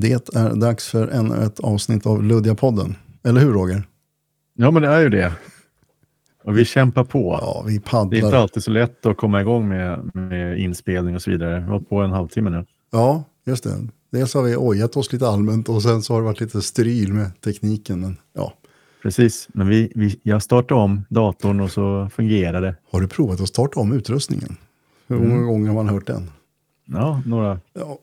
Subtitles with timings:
[0.00, 2.94] Det är dags för ännu ett avsnitt av Luddiga-podden.
[3.24, 3.82] Eller hur Roger?
[4.54, 5.32] Ja, men det är ju det.
[6.44, 7.38] Och vi kämpar på.
[7.42, 8.18] Ja, vi Det är paddlar.
[8.24, 11.60] inte alltid så lätt att komma igång med, med inspelning och så vidare.
[11.60, 12.66] Vi har på en halvtimme nu.
[12.92, 13.70] Ja, just det.
[14.12, 17.12] Dels har vi ojat oss lite allmänt och sen så har det varit lite stryl
[17.12, 18.00] med tekniken.
[18.00, 18.52] Men ja,
[19.02, 22.74] Precis, men vi, vi, jag startade om datorn och så fungerar det.
[22.92, 24.56] har du provat att starta om utrustningen?
[25.08, 25.46] Hur många Mm.
[25.46, 26.30] gånger har man hört den?
[26.84, 27.60] Ja, några.
[27.72, 27.98] Ja,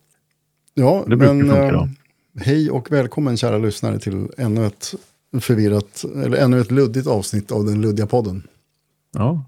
[0.77, 1.89] ja Det brukar men funka eh, då.
[2.39, 4.93] hej och välkommen kära lyssnare till ännu ett
[5.41, 8.43] förvirrat, eller ännu ett luddigt avsnitt av den luddiga podden.
[9.13, 9.45] Ja.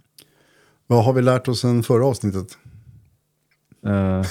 [0.88, 2.48] Vad har vi lärt oss sen förra avsnittet?
[3.86, 3.92] eh.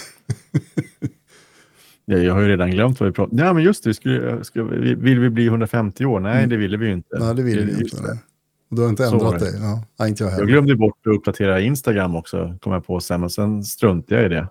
[2.05, 3.95] ja, jag har ju redan glömt vad vi pratade Ja, men just det.
[3.95, 6.21] Skulle, skulle, vi- vill vi bli 150 år?
[6.21, 7.19] Nej, det ville vi ju inte.
[7.19, 8.03] Nej, det vill vi inte.
[8.03, 8.19] det.
[8.71, 9.53] du har inte ändrat dig?
[9.61, 10.47] Ja, nej, inte jag Jag heller.
[10.47, 14.35] glömde bort att uppdatera Instagram också, kom jag på sen, men sen struntade jag i
[14.35, 14.49] det.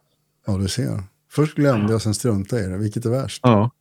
[0.48, 1.04] Ja, du ser.
[1.30, 2.78] Först glömde jag, sen struntade jag i det.
[2.80, 3.40] Vilket är värst?
[3.44, 3.72] Ja.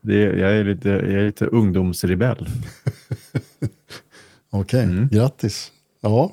[0.00, 2.48] Det, jag, är lite, jag är lite ungdomsrebell.
[4.50, 5.08] Okej, Mm.
[5.08, 5.72] grattis.
[6.00, 6.32] Ja.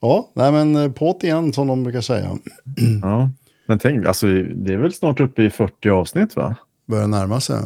[0.00, 2.30] Ja, nej men eh, på't igen som de brukar säga.
[3.02, 3.30] Ja.
[3.66, 6.56] Men tänk, alltså, det är väl snart uppe i 40 avsnitt, va?
[6.86, 7.56] Börjar närma sig.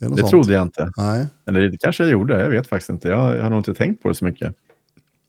[0.00, 0.90] Det, Det trodde jag inte.
[0.96, 3.08] Nej, Eller det kanske jag gjorde, jag vet faktiskt inte.
[3.08, 4.54] Jag, jag har nog inte tänkt på det så mycket.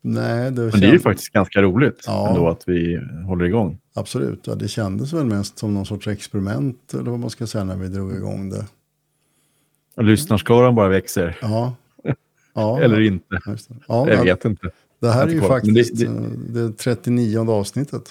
[0.01, 2.29] nej det, Men det är ju faktiskt ganska roligt Ja.
[2.29, 3.77] ändå att vi håller igång.
[3.97, 7.63] Absolut, ja, det kändes väl mest som någon sorts experiment eller vad man ska säga
[7.63, 8.65] när vi drog igång det.
[9.95, 11.37] Och lyssnarskaran bara växer.
[11.41, 11.75] Ja,
[12.53, 13.25] ja Eller inte.
[13.45, 13.57] det.
[13.87, 14.71] Ja, Jag vet inte.
[14.99, 15.49] det här är ju koll.
[15.63, 15.99] Men det- faktiskt
[16.53, 18.03] det, det 39 avsnittet.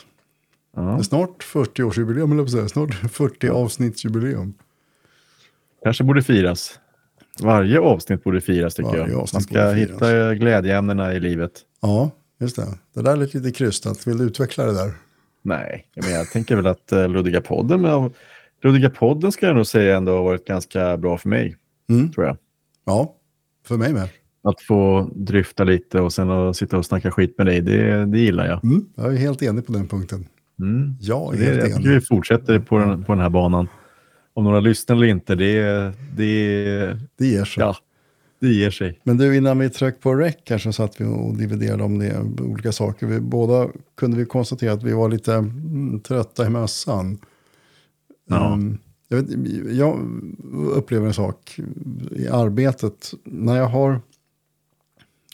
[0.74, 0.98] Det Ja.
[0.98, 2.68] är snart 40-årsjubileum, eller säga.
[2.68, 4.54] Snart 40 avsnittsjubileum.
[5.82, 6.80] Kanske borde firas.
[7.42, 9.28] Varje avsnitt borde firas tycker Varje jag.
[9.32, 11.52] Man ska hitta glädjeämnena i livet.
[11.82, 12.66] Ja, just det.
[12.94, 14.06] Det där lät lite krystat.
[14.06, 14.92] Vill du utveckla det där?
[15.46, 18.10] Nej, menar, jag tänker väl att uh, Luddiga podden, men
[18.62, 21.56] Luddiga podden ska jag nog säga ändå har varit ganska bra för mig,
[21.90, 22.12] Mm.
[22.12, 22.36] tror jag.
[22.86, 23.14] Ja,
[23.66, 24.08] för mig med.
[24.42, 28.18] Att få dryfta lite och sen att sitta och snacka skit med dig, det, det
[28.18, 28.64] gillar jag.
[28.64, 28.84] Mm.
[28.96, 30.26] Jag är helt enig på den punkten.
[30.60, 30.94] Mm.
[31.00, 31.94] Jag är Det, helt jag tycker enig.
[31.94, 33.68] vi fortsätter på den, på den här banan.
[34.34, 35.62] Om några lyssnar eller inte, det,
[36.16, 37.60] det, Det ger sig.
[37.62, 37.76] ja,
[38.46, 39.00] det ger sig.
[39.04, 42.20] Men du, innan vi tryckte på rec här så satt vi och dividerade om det,
[42.42, 43.06] olika saker.
[43.06, 47.18] Vi båda kunde vi konstatera att vi var lite mm, trötta i mössan.
[48.28, 48.52] Ja.
[48.54, 49.28] Ehm, jag, vet,
[49.76, 50.00] jag
[50.72, 51.58] upplever en sak
[52.10, 53.12] i arbetet.
[53.24, 54.00] När jag har,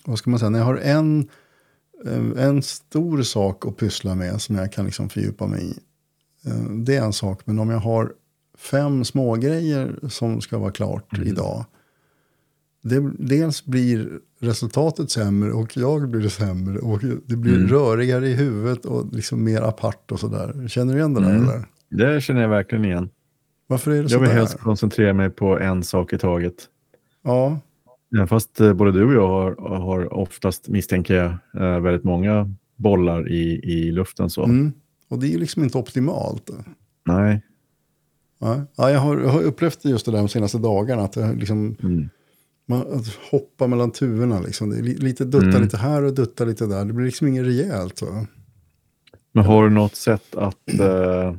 [0.04, 1.28] vad ska man säga, när jag har en,
[2.06, 5.74] eh, en stor sak att pyssla med som jag kan liksom fördjupa mig i.
[6.48, 8.12] eh, Det är en sak, men om jag har
[8.58, 11.28] fem små grejer som ska vara klart Mm.
[11.28, 11.64] idag.
[12.82, 17.68] Det, dels blir resultatet sämre och jag blir sämre och det blir Mm.
[17.68, 20.68] rörigare i huvudet och liksom mer apart och sådär.
[20.68, 21.48] Känner du igen det där Mm.
[21.48, 21.64] eller?
[22.14, 23.10] Det känner jag verkligen igen.
[23.66, 26.54] Varför är det Jag vill helst koncentrera mig på en sak i taget.
[27.24, 27.58] Ja,
[28.14, 31.30] Även fast eh, både du och jag har, har oftast, misstänker jag,
[31.62, 34.30] eh, väldigt många bollar i, i luften.
[34.30, 34.44] Så.
[34.44, 34.72] mm.
[35.08, 36.50] och det är ju liksom inte optimalt.
[37.06, 37.42] Nej.
[38.40, 41.02] Ja, ja, jag, har, jag har upplevt just det där de senaste dagarna.
[41.02, 42.08] Att jag liksom, Mm.
[42.66, 44.40] Man att hoppa mellan tuvorna.
[44.40, 44.70] Liksom.
[44.70, 45.62] Det är li, lite dutta Mm.
[45.62, 46.84] lite här och dutta lite där.
[46.84, 47.98] Det blir liksom inget rejält.
[47.98, 48.26] Så.
[49.32, 51.34] Men har du något sätt att eh,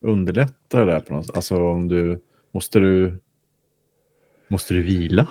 [0.00, 1.00] underlätta det där?
[1.00, 1.36] På något, sätt?
[1.36, 2.20] alltså om du,
[2.54, 3.20] måste du,
[4.48, 5.26] måste du vila?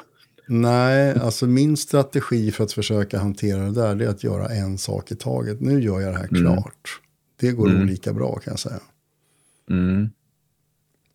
[0.47, 4.78] Nej, alltså min strategi för att försöka hantera det där det är att göra en
[4.78, 5.62] sak i taget.
[5.62, 6.41] Nu gör jag det här Mm.
[6.41, 7.01] klart.
[7.40, 7.81] Det går Mm.
[7.81, 8.79] olika bra kan jag säga.
[9.69, 10.09] Mm.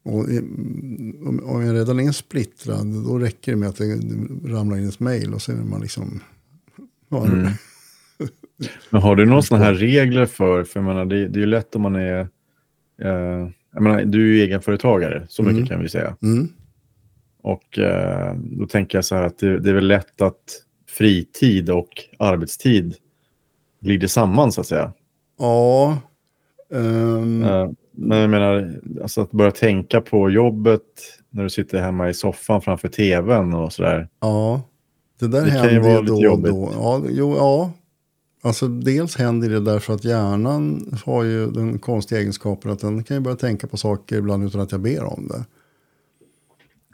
[0.05, 0.19] Och
[1.45, 4.01] om, jag redan är splittrad då räcker det med att det
[4.53, 6.21] ramlar in ett mejl och så är man liksom...
[7.09, 7.47] Ja, Mm.
[8.91, 11.47] Men har du några sådana här regler för, för jag menar, det, det är ju
[11.47, 12.21] lätt om man är,
[13.03, 15.67] eh, jag menar, du är ju egenföretagare, så mycket Mm.
[15.69, 16.17] kan vi säga.
[16.23, 16.49] Mm,
[17.43, 21.71] Och eh, då tänker jag så här att det, det är väl lätt att fritid
[21.71, 21.89] och
[22.19, 22.95] arbetstid
[23.81, 24.93] glider samman så att säga.
[25.39, 25.99] ja.
[26.73, 27.71] Eh,
[28.03, 30.83] men jag menar, alltså att börja tänka på jobbet
[31.31, 34.09] när du sitter hemma i soffan framför tvn och sådär.
[34.21, 34.63] Ja,
[35.21, 36.51] det där Det kan ju händer vara ju lite då och jobbigt.
[36.53, 36.71] då.
[36.75, 37.73] Ja, jo, ja.
[38.45, 43.17] Alltså dels händer det därför att hjärnan har ju den konstiga egenskapen att den kan
[43.17, 45.45] ju börja tänka på saker ibland utan att jag ber om det.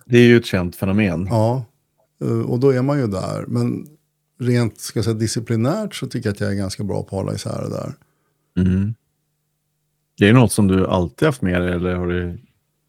[0.05, 1.27] Det är ju ett känt fenomen.
[1.31, 1.65] Ja,
[2.25, 3.45] eh, och då är man ju där.
[3.49, 3.87] Men
[4.41, 7.35] rent ska säga, disciplinärt så tycker jag att jag är ganska bra på att hålla
[7.35, 7.93] isär det där.
[8.67, 8.95] Mm.
[10.19, 12.39] Det är något som du alltid haft med dig eller har du,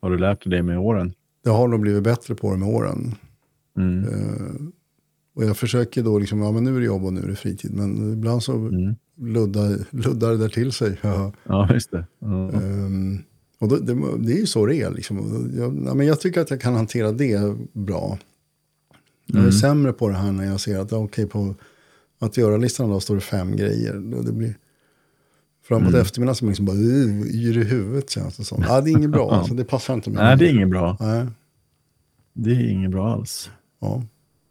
[0.02, 1.14] har du lärt dig det med åren?
[1.44, 3.16] Jag har nog blivit bättre på det med åren.
[3.78, 4.04] Mm.
[4.04, 4.66] Eh,
[5.36, 7.36] och jag försöker då liksom, ja men nu är det jobb och nu är det
[7.36, 7.72] fritid.
[7.74, 8.96] Men ibland så Mm.
[9.18, 10.98] luddar, luddar det där till sig.
[11.02, 11.32] Ja.
[11.44, 12.06] Ja, just det.
[12.20, 12.52] Ja.
[12.52, 13.18] Ehm,
[13.60, 14.92] Och då, det, det är ju så det är.
[14.92, 15.50] Liksom.
[15.58, 18.18] Jag, ja, men jag tycker att jag kan hantera det bra.
[19.26, 19.52] Jag är Mm.
[19.52, 21.56] sämre på det här när jag ser att okej på
[22.20, 23.94] att göra-listan då står det fem grejer.
[24.24, 24.56] Det blir,
[25.70, 26.02] framåt Mm.
[26.02, 28.64] eftermiddagen så man liksom bara "Uh, yr i huvudet känns det som.
[28.68, 30.24] Ja, det är inget bra, alltså, det passar inte mig.
[30.24, 30.98] Nej, det är inget bra.
[31.00, 31.26] Nej,
[32.34, 33.50] Det är inget bra alls.
[33.82, 34.04] ja.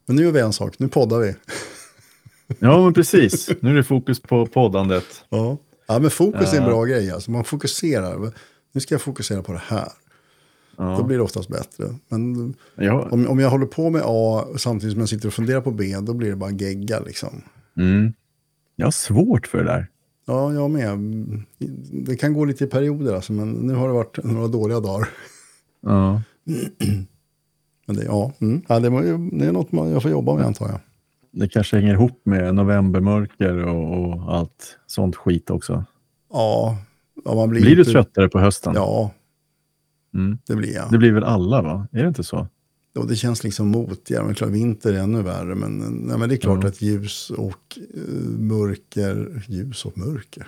[0.06, 1.34] Men nu gör vi en sak, nu poddar vi.
[2.58, 3.50] Ja, men precis.
[3.60, 5.04] Nu är det fokus på poddandet.
[5.28, 5.56] Ja,
[5.88, 7.10] ja men fokus är en bra grej.
[7.10, 8.32] Alltså, man fokuserar.
[8.72, 9.88] Nu ska jag fokusera på det här.
[10.76, 11.02] Då Ja.
[11.02, 11.94] blir det oftast bättre.
[12.08, 13.08] Men Ja.
[13.10, 15.96] om, om jag håller på med A samtidigt som jag sitter och funderar på B,
[16.02, 17.42] då blir det bara gegga liksom.
[17.76, 18.12] Mm.
[18.76, 19.88] Jag har svårt för det där.
[20.28, 20.98] Ja, jag med.
[22.06, 25.08] Det kan gå lite i perioder alltså, men nu har det varit några dåliga dagar.
[25.80, 26.22] Ja.
[27.86, 28.62] Men det, ja, mm.
[28.68, 28.88] ja det,
[29.38, 30.80] det är något man, jag får jobba med antar jag.
[31.32, 35.84] Det kanske hänger ihop med novembermörker och, och allt sånt skit också.
[36.32, 36.76] Ja,
[37.24, 38.72] ja man blir, Blir du inte- tröttare på hösten?
[38.76, 39.10] Ja,
[40.14, 40.38] Mm.
[40.46, 40.90] det blir jag.
[40.90, 41.86] Det blir väl alla, va?
[41.92, 42.46] Är det inte så?
[42.98, 44.24] Och det känns liksom motigare.
[44.24, 45.54] Men klart, vinter är ännu värre.
[45.54, 46.68] Men, nej, men det är klart Ja.
[46.68, 48.02] att ljus och eh,
[48.38, 50.46] mörker, ljus och mörker.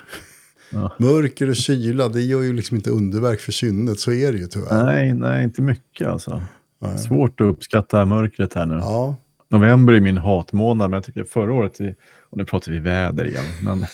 [0.72, 0.92] Ja.
[0.98, 4.00] Mörker och kyla, det gör ju liksom inte underverk för kynnet.
[4.00, 4.84] Så är det ju tyvärr.
[4.84, 6.42] Nej, nej, inte mycket alltså.
[6.80, 6.98] Nej.
[6.98, 8.74] Svårt att uppskatta mörkret här nu.
[8.74, 9.16] Ja,
[9.48, 11.94] November är min hatmånad, men jag tycker förra året, i-
[12.30, 13.80] och nu pratar vi väder igen, men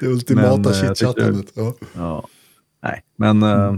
[0.00, 1.46] det ultimata eh, chitchattandet.
[1.54, 1.74] Ja.
[1.94, 2.28] ja.
[2.82, 3.72] Nej, men, eh,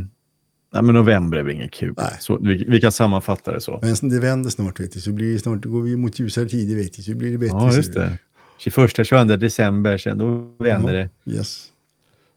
[0.74, 1.94] nej, men november är väl inget kul.
[1.96, 2.16] Nej.
[2.20, 3.80] Så, vi, vi kan sammanfatta det så.
[4.00, 5.00] Men det vänder snart, vet du.
[5.00, 7.02] Så blir snart, går vi mot ljusare tider, vet du.
[7.02, 7.56] Så blir det bättre.
[7.56, 8.18] Ja, just det.
[8.60, 11.32] 21-22 december, sen då vänder det.
[11.32, 11.66] Yes.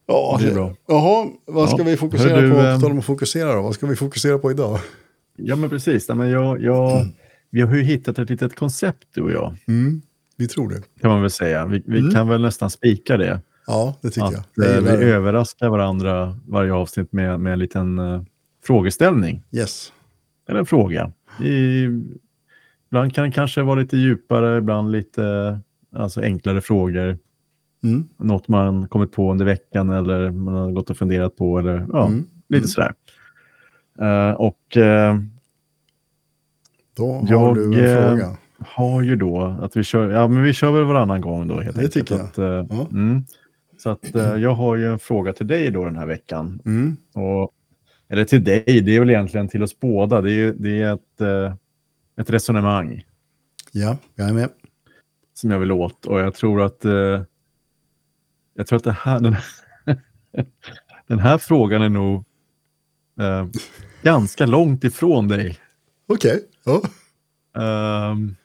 [0.06, 0.74] Ja, Det är bra.
[0.88, 1.84] Jaha, vad ska Ja.
[1.84, 2.54] vi fokusera Hör du, på?
[2.56, 3.62] På ehm, tal om att fokusera då.
[3.62, 4.78] Vad ska vi fokusera på idag?
[5.36, 6.08] Ja, men precis.
[6.08, 7.06] Nej, men jag, jag,
[7.50, 10.02] vi har ju hittat ett litet koncept, du och jag, Mm,
[10.36, 10.82] vi tror det.
[11.00, 11.66] kan man väl säga.
[11.66, 12.14] Vi, vi Mm.
[12.14, 13.40] kan väl nästan spika det.
[13.68, 14.66] Ja, det tycker Att jag.
[14.66, 15.12] eh, jag vi det.
[15.14, 18.22] överraskar varandra varje avsnitt med, med en liten eh,
[18.66, 19.42] frågeställning.
[19.52, 19.92] Yes.
[20.48, 21.12] Eller en fråga.
[21.44, 21.84] I,
[22.90, 25.58] ibland kan det kanske vara lite djupare, ibland lite
[25.96, 27.18] alltså enklare frågor.
[27.82, 28.08] Mm.
[28.16, 31.58] Något man kommit på under veckan eller man har gått och funderat på.
[31.58, 32.26] Eller, ja, Mm.
[32.48, 32.68] Lite Mm.
[32.68, 32.94] sådär.
[34.00, 35.16] Eh, och eh,
[36.96, 38.36] Då har Jag, du en eh, fråga.
[38.58, 41.76] har ju då att vi kör, ja men vi kör väl varannan gång då helt
[41.76, 41.92] Det enkelt.
[41.94, 42.24] tycker jag.
[42.26, 42.86] Att, eh, Ja.
[42.92, 43.24] mm,
[43.78, 46.62] så att eh, jag har ju en fråga till dig då den här veckan.
[46.64, 46.96] Mm.
[47.14, 47.52] Och,
[48.08, 50.20] eller till dig, det är väl egentligen till oss båda.
[50.20, 51.54] Det är, det är ett, eh,
[52.20, 53.04] ett resonemang
[53.72, 54.48] Ja, jag är med.
[55.34, 56.06] som jag vill åt.
[56.06, 57.22] Och jag tror att, eh,
[58.54, 59.36] jag tror att det här, den,
[61.06, 62.24] den här frågan är nog
[63.20, 63.46] eh,
[64.02, 65.58] ganska långt ifrån dig.
[66.06, 66.44] Okej.
[66.64, 66.82] Ja.
[68.12, 68.36] Um,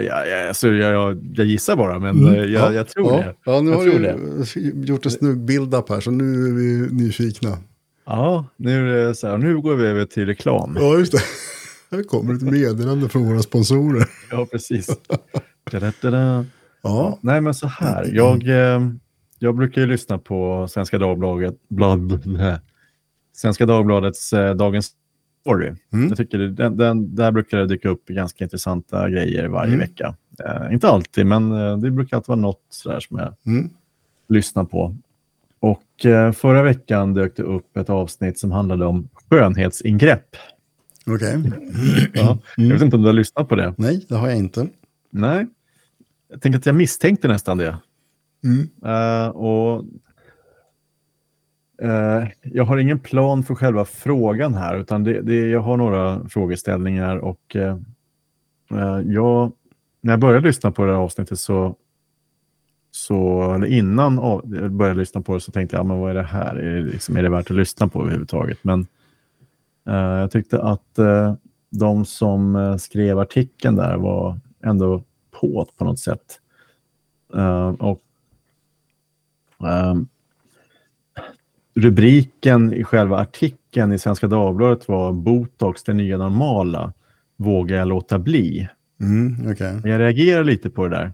[0.00, 2.34] jag, jag, alltså, jag, jag, gissar bara, men Mm.
[2.34, 2.72] eh, jag, Ja.
[2.72, 3.16] jag tror ja.
[3.18, 3.34] det.
[3.44, 7.58] Ja, nu har du gjort en snygg build-up här, så nu är vi nyfikna.
[8.06, 10.76] Ja, nu, är det så här, nu går vi över till reklam.
[10.80, 11.18] Ja, just det.
[11.96, 14.06] Här kommer ett meddelande från våra sponsorer.
[14.30, 14.86] Ja, precis.
[15.70, 16.44] Da-da-da-da.
[16.82, 18.10] Ja, Nej, men så här.
[18.12, 18.80] Jag, eh,
[19.38, 22.22] jag brukar ju lyssna på Svenska Dagbladet, blad.
[23.36, 24.90] Svenska Dagbladets eh, Dagens
[25.42, 25.72] Story.
[25.92, 26.08] Mm.
[26.08, 29.80] Jag tycker den, den, där brukar det dyka upp ganska intressanta grejer varje Mm.
[29.80, 30.14] vecka.
[30.44, 33.70] Eh, inte alltid, men eh, det brukar alltid vara något sådär som jag mm.
[34.28, 34.96] lyssnar på.
[35.60, 40.36] Och eh, förra veckan dök det upp ett avsnitt som handlade om skönhetsingrepp.
[41.06, 41.42] okej.
[42.14, 42.38] Ja.
[42.56, 43.74] Jag vet inte om du har lyssnat på det?
[43.78, 44.68] Nej, det har jag inte.
[45.10, 45.46] Nej.
[46.30, 47.76] Jag tänker att jag misstänkte nästan det.
[48.44, 48.68] Mm.
[48.84, 49.84] Eh, och
[51.82, 56.28] eh, Jag har ingen plan för själva frågan här, utan det, det, jag har några
[56.28, 57.16] frågeställningar.
[57.16, 57.76] och eh,
[58.70, 59.52] eh, jag,
[60.00, 61.76] När jag började lyssna på det här avsnittet så,
[62.90, 66.14] så eller innan av, jag började lyssna på det så tänkte jag, men vad är
[66.14, 66.56] det här?
[66.56, 68.58] Är det, liksom, är det värt att lyssna på överhuvudtaget?
[68.62, 68.86] Men
[69.88, 71.34] eh, jag tyckte att eh,
[71.70, 75.02] de som eh, skrev artikeln där var ändå
[75.40, 76.40] på på något sätt.
[77.34, 78.02] Eh, och
[79.64, 80.08] ehm,
[81.74, 86.92] rubriken i själva artikeln i Svenska Dagbladet var Botox, det nya normala.
[87.36, 88.68] Vågar jag låta bli?
[89.00, 89.34] Mm.
[89.82, 91.12] Men Jag reagerar lite på det där.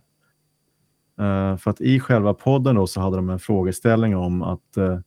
[1.18, 4.98] Eh, för att i själva podden då så hade de en frågeställning om att eh,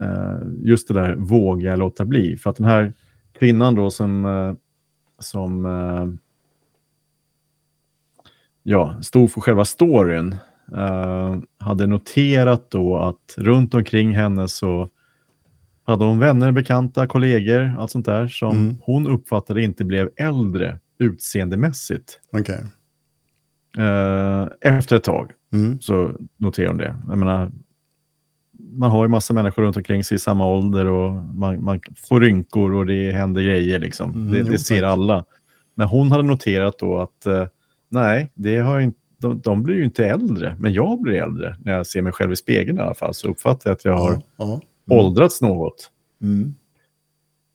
[0.00, 2.36] eh, just det där vågar jag låta bli.
[2.36, 2.92] För att den här
[3.38, 4.56] kvinnan då som,
[5.18, 5.66] som
[8.62, 10.36] ja, stod för själva storyn
[10.76, 14.88] eh, hade noterat då att runt omkring henne så
[15.86, 18.76] hade hon vänner, bekanta, kollegor, allt sånt där som Mm.
[18.82, 22.20] hon uppfattade inte blev äldre utseendemässigt.
[22.32, 22.60] Okej.
[23.78, 25.80] Eh, efter ett tag Mm.
[25.80, 26.96] så noterar hon det.
[27.08, 27.52] Jag menar,
[28.72, 32.20] man har ju massa människor runt omkring sig i samma ålder och man, man får
[32.20, 33.78] rynkor och det händer grejer.
[33.78, 34.10] Liksom.
[34.12, 35.24] Mm, det, det ser alla.
[35.74, 37.46] Men hon hade noterat då att eh,
[37.88, 41.56] nej, det har inte, de, de blir ju inte äldre, men jag blir äldre.
[41.64, 43.96] När jag ser mig själv i spegeln i alla fall så uppfattar jag att jag
[43.96, 44.96] har Ja, ja.
[44.96, 45.90] åldrats något.
[46.22, 46.54] Mm.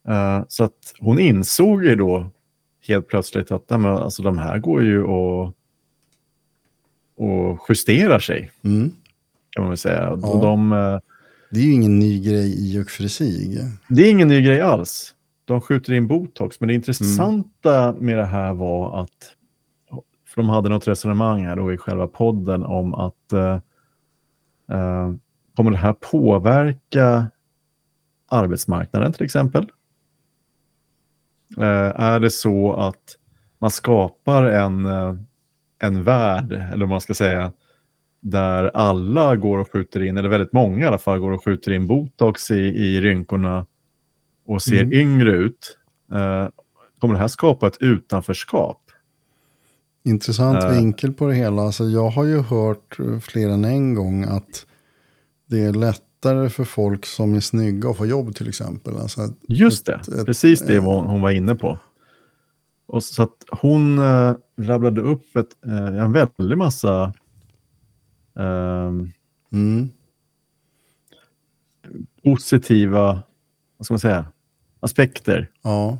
[0.08, 2.30] Eh, så att hon insåg ju då
[2.88, 5.54] helt plötsligt att nej, men, alltså, de här går ju och,
[7.16, 8.92] och justerar sig, Mm.
[9.50, 10.18] kan man väl säga.
[10.22, 10.28] Ja.
[10.28, 10.98] Och de, eh,
[11.50, 13.58] Det är ju ingen ny grej i och för sig.
[13.88, 15.14] Det är ingen ny grej alls.
[15.44, 19.36] De skjuter in botox, men det intressanta med det här var att
[20.30, 23.54] för de hade något resonemang här då i själva podden om att eh,
[24.70, 25.12] eh,
[25.56, 27.30] kommer det här påverka
[28.28, 29.66] arbetsmarknaden till exempel?
[31.58, 33.16] Eh, är det så att
[33.58, 35.14] man skapar en, eh,
[35.78, 37.52] en värld, eller vad man ska säga,
[38.20, 41.72] där alla går och skjuter in, eller väldigt många i alla fall, går och skjuter
[41.72, 43.66] in botox i, i rynkorna
[44.46, 44.92] och ser Mm.
[44.92, 45.78] yngre ut.
[46.12, 46.48] Eh,
[46.98, 48.79] kommer det här skapa ett utanförskap?
[50.02, 50.70] Intressant Eh.
[50.70, 51.62] vinkel på det hela.
[51.62, 54.66] Alltså, jag har ju hört eh, fler än en gång att
[55.46, 58.96] det är lättare för folk som är snygga att få jobb till exempel.
[58.96, 61.78] Alltså, att- Just det, Ett- ett- precis det var hon var inne på.
[62.86, 67.14] Och så att hon eh, rabblade upp ett, eh, en väldig massa
[68.38, 69.10] ehm,
[69.52, 69.88] mm,
[72.24, 73.22] positiva
[73.76, 74.26] vad ska man säga,
[74.80, 75.98] aspekter ja.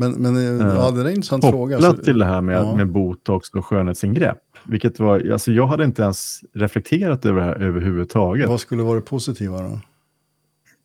[0.00, 1.76] Men, men eh, ja, det är en intressant fråga.
[1.76, 2.76] kopplat till det här med, ja.
[2.76, 4.38] med botox och skönhetsingrepp.
[4.64, 8.48] Vilket var, alltså jag hade inte ens reflekterat över det här överhuvudtaget.
[8.48, 9.80] Vad skulle vara det positiva då?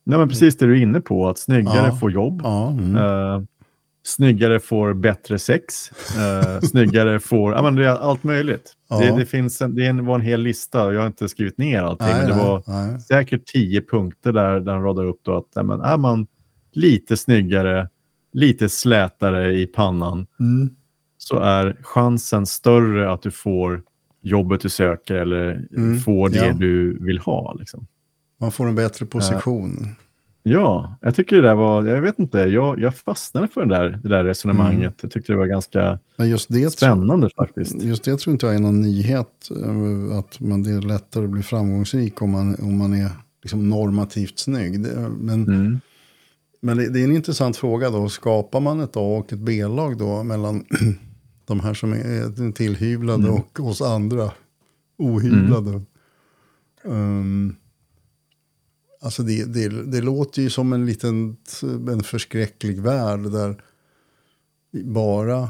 [0.06, 1.96] Nej, men precis det du är inne på, att snyggare Ja.
[1.96, 2.40] får jobb.
[2.44, 2.96] Ja, mm.
[2.96, 3.42] Eh,
[4.06, 5.90] snyggare får bättre sex.
[6.18, 8.72] Uh, snyggare får ja, men det är allt möjligt.
[8.90, 8.98] Ja.
[8.98, 12.06] Det, det, finns en, det var en hel lista jag har inte skrivit ner allting.
[12.06, 13.00] nej, men det nej, var nej.
[13.00, 16.26] säkert tio punkter där, där de radar upp då att ja, men, är man
[16.72, 17.88] lite snyggare,
[18.34, 20.70] lite slätare i pannan Mm.
[21.18, 23.82] så är chansen större att du får
[24.22, 26.52] jobbet du söker eller Mm, får det ja.
[26.52, 27.54] du vill ha.
[27.58, 27.86] Liksom.
[28.40, 29.86] Man får en bättre position.
[30.42, 33.98] Ja, jag tycker det där var, jag vet inte, jag, jag fastnade för det där,
[34.02, 34.78] det där resonemanget.
[34.80, 34.92] Mm.
[35.00, 37.82] Jag tyckte det var ganska det, tror- spännande faktiskt.
[37.82, 39.48] just det tror inte jag är någon nyhet.
[39.64, 43.10] eh, Att man, det är lättare att bli framgångsrik om man, om man är
[43.42, 44.82] liksom normativt snygg.
[44.82, 45.80] Det, men Mm.
[46.64, 48.08] Men det, det är en intressant fråga då.
[48.08, 50.64] Skapar man ett A och ett B-lag då mellan
[51.46, 53.34] de här som är tillhyvlade Mm.
[53.34, 54.32] och oss andra
[54.98, 55.82] ohyvlade?
[56.84, 57.56] Um,
[59.00, 61.36] alltså det, det, det låter ju som en liten
[61.90, 63.62] en förskräcklig värld där
[64.84, 65.48] bara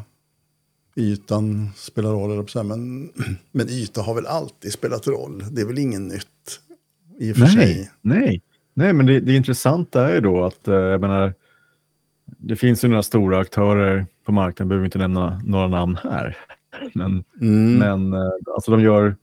[0.97, 2.47] ytan spelar roll.
[2.65, 3.11] Men,
[3.53, 5.45] men yta har väl alltid spelat roll.
[5.51, 6.61] Det är väl ingen nytt
[7.19, 7.91] i och för sig.
[8.03, 8.43] Nej,
[8.75, 11.35] nej, men det, det intressanta är ju då att eh, jag menar,
[12.27, 16.37] det finns ju några stora aktörer på marknaden, behöver inte nämna några namn här.
[16.95, 17.79] Men, Mm.
[17.79, 19.17] men eh, alltså de gör,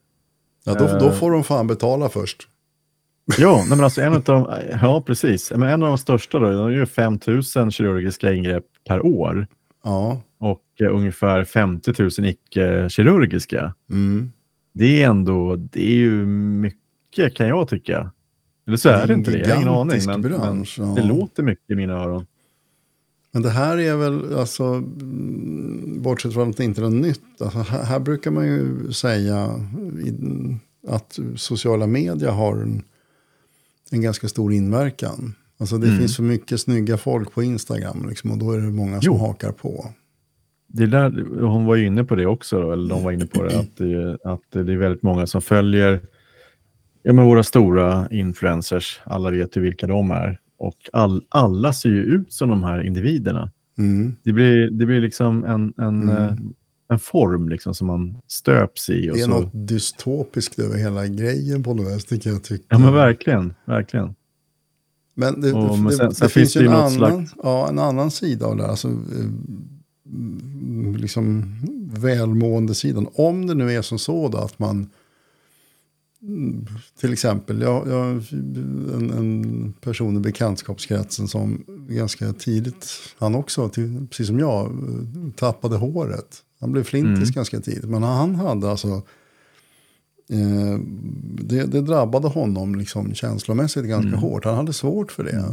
[0.65, 1.11] Ja, då, då Eh.
[1.13, 2.47] får de fan betala först.
[3.37, 6.73] ja, men alltså en av de, ja precis, men en av de största då, de
[6.73, 9.47] gör 5 000 kirurgiska ingrepp per år
[9.83, 10.21] Ja.
[10.39, 13.73] och eh, ungefär 50 000 icke-kirurgiska.
[13.89, 14.31] Mm.
[14.73, 18.11] Det är ändå, det är ju mycket kan jag tycka.
[18.71, 20.01] Eller så är det inte det, jag har ingen aning.
[20.05, 20.85] Men, men bransch, ja.
[20.85, 22.25] det låter mycket i mina öron.
[23.31, 27.21] Men det här är väl, alltså, mm, bortsett från att det inte är något nytt.
[27.41, 29.59] Alltså, här, här brukar man ju säga
[30.05, 30.13] i,
[30.87, 32.83] att sociala medier har en,
[33.91, 35.33] en ganska stor inverkan.
[35.57, 35.99] Alltså det Mm.
[35.99, 39.17] finns så mycket snygga folk på Instagram liksom, och då är det många som Jo.
[39.17, 39.85] hakar på.
[40.67, 43.43] Det där, hon var ju inne på det också, då, eller de var inne på
[43.43, 46.01] det, att det, att det är väldigt många som följer
[47.03, 49.01] ja, men våra stora influencers.
[49.03, 50.39] Alla vet ju vilka de är.
[50.57, 53.51] Och all, alla ser ju ut som de här individerna.
[53.77, 54.15] Mm.
[54.23, 56.09] Det blir, det blir liksom en, en, Mm.
[56.09, 56.33] eh,
[56.89, 59.09] en form liksom som man stöps i.
[59.11, 62.43] Och Det är så, något dystopiskt över hela grejen på något vis, tycker jag.
[62.43, 62.65] Tycker.
[62.69, 64.15] Ja men verkligen, verkligen.
[65.15, 67.79] Men det, Och- det, men sen- det sen finns ju en annan, något ja, en
[67.79, 68.69] annan sida av det här.
[68.69, 68.95] Alltså, eh,
[70.97, 71.45] liksom
[71.93, 73.07] välmående sidan.
[73.13, 74.89] Om det nu är som så då att man
[76.99, 78.09] till exempel, jag, jag
[78.95, 82.87] en, en person i bekantskapskretsen som ganska tidigt,
[83.19, 84.71] han också, till, precis som jag,
[85.35, 86.37] tappade håret.
[86.59, 87.31] Han blev flintis Mm.
[87.31, 87.89] ganska tidigt.
[87.89, 88.87] Men han hade alltså,
[90.29, 90.79] eh,
[91.43, 94.19] det, det drabbade honom liksom känslomässigt ganska Mm.
[94.19, 94.45] hårt.
[94.45, 95.45] Han hade svårt för det.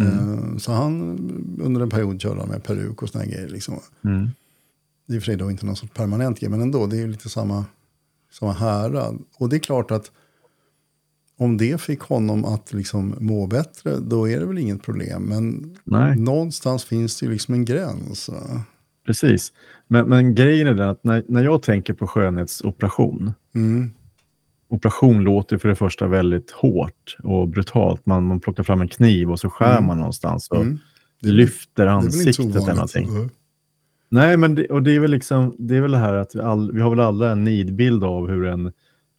[0.00, 0.06] Mm.
[0.52, 1.18] Eh, Så han
[1.62, 3.48] under en period körde han med peruk och såna här grejer.
[3.48, 3.74] Liksom.
[4.04, 4.30] Mm.
[5.06, 6.96] Det är i och för sig då inte någon sorts permanent grej, men ändå, det
[6.96, 7.64] är ju lite samma,
[8.32, 9.18] samma härad.
[9.38, 10.10] Och det är klart att
[11.38, 15.22] om det fick honom att liksom må bättre, då är det väl inget problem.
[15.22, 16.16] Men Nej.
[16.18, 18.30] någonstans finns det ju liksom en gräns.
[19.06, 19.52] Precis.
[19.88, 23.90] Men, men grejen är den att när, när jag tänker på skönhetsoperation, Mm.
[24.68, 28.06] operation låter för det första väldigt hårt och brutalt.
[28.06, 29.86] Man, man plockar fram en kniv och så skär Mm.
[29.86, 30.78] man någonstans och Mm.
[31.20, 33.30] lyfter ansiktet eller någonting.
[34.08, 36.40] Nej, men det, och det är väl liksom, det är väl det här att vi,
[36.40, 38.72] all, vi har väl alla en nidbild av hur en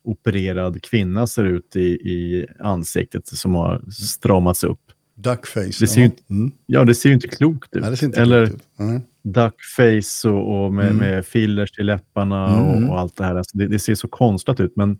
[0.03, 4.79] opererad kvinna ser ut i, i ansiktet som har stramats upp.
[5.15, 5.65] Duckface.
[5.79, 6.05] Det ser ju ja.
[6.05, 6.51] inte- Mm.
[6.65, 7.81] Ja, det ser ju inte klokt ut.
[7.81, 8.67] Nej, inte Eller klokt ut.
[8.79, 9.01] Nej.
[9.23, 10.97] duckface och, och med, Mm.
[10.97, 12.83] med fillers i läpparna Mm.
[12.83, 13.35] och, och allt det här.
[13.35, 14.99] Alltså det, det ser så konstlat ut, men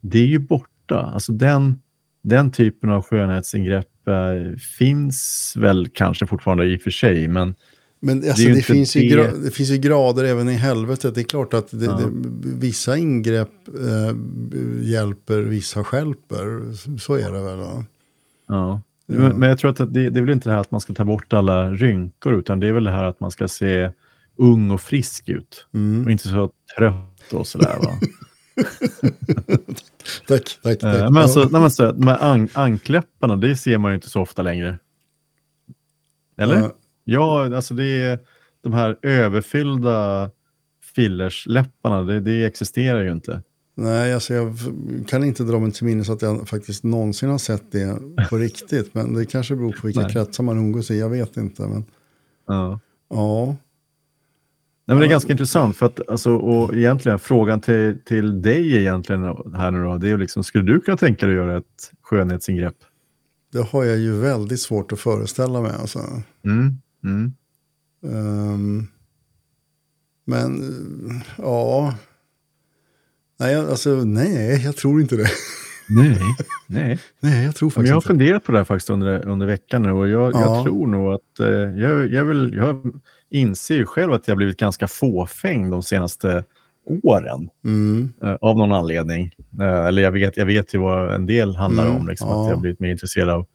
[0.00, 1.00] det är ju borta.
[1.14, 1.78] Alltså den,
[2.22, 7.54] den typen av skönhetsingrepp eh, finns väl kanske fortfarande i och för sig, men
[8.04, 11.14] Men alltså, det, inte finns ju det- det finns ju grader även i helvetet.
[11.14, 11.92] Det är klart att det, Ja.
[11.92, 12.10] det,
[12.42, 14.16] vissa ingrepp eh,
[14.82, 16.72] hjälper, vissa skälper.
[16.98, 17.58] Så är det väl.
[17.58, 17.84] Va?
[18.48, 18.80] Ja.
[19.06, 19.14] Ja.
[19.14, 20.94] Men, men jag tror att det, det är väl inte det här att man ska
[20.94, 23.90] ta bort alla rynkor, utan det är väl det här att man ska se
[24.36, 25.66] ung och frisk ut.
[25.74, 26.04] Mm.
[26.04, 27.76] Och inte så trött och sådär.
[27.82, 27.90] Va?
[30.28, 30.96] Tack, tack, tack.
[30.96, 34.10] Eh, men alltså, nej, men så, de här an, ankläpparna, det ser man ju inte
[34.10, 34.78] så ofta längre.
[36.38, 36.70] Eller?
[37.04, 37.56] Ja.
[37.56, 38.18] Alltså det är
[38.62, 40.30] de här överfyllda
[40.94, 43.42] fillersläpparna, det, det existerar ju inte.
[43.76, 44.56] Nej, alltså jag
[45.06, 47.98] kan inte dra mig till minnes att jag faktiskt någonsin har sett det
[48.30, 48.94] på riktigt.
[48.94, 50.12] Men det kanske beror på vilka Nej.
[50.12, 50.98] kretsar man umgås i.
[50.98, 51.62] Jag vet inte.
[51.62, 51.84] Men,
[52.46, 52.80] Ja.
[53.10, 53.46] ja.
[53.46, 53.56] Nej,
[54.94, 59.22] men det är ganska intressant för att alltså, och egentligen frågan till, till dig egentligen
[59.54, 62.76] här nu då, det är liksom, skulle du kunna tänka dig att göra ett skönhetsingrepp?
[63.52, 65.72] Det har jag ju väldigt svårt att föreställa mig.
[65.80, 65.98] Alltså.
[66.44, 66.78] Mm.
[67.04, 67.32] Mm.
[68.04, 68.86] Ehm,
[70.24, 70.62] men
[71.10, 71.94] eh, ja.
[73.40, 75.28] Nej, jag- alltså, nej, jag tror inte det.
[75.88, 76.18] Nej,
[76.66, 76.98] nej.
[77.20, 78.06] nej, jag tror Men faktiskt jag har inte.
[78.06, 80.40] funderat på det här faktiskt under, under veckan nu och jag, Ja.
[80.40, 82.92] jag tror nog att eh, jag, jag, vill, jag
[83.30, 86.44] inser ju själv att jag har blivit ganska fåfäng de senaste
[87.02, 89.32] åren Mm, eh, av någon anledning.
[89.60, 92.42] Eh, eller jag vet, jag vet ju vad en del handlar Mm, om, liksom, ja.
[92.42, 93.46] att jag har blivit mer intresserad av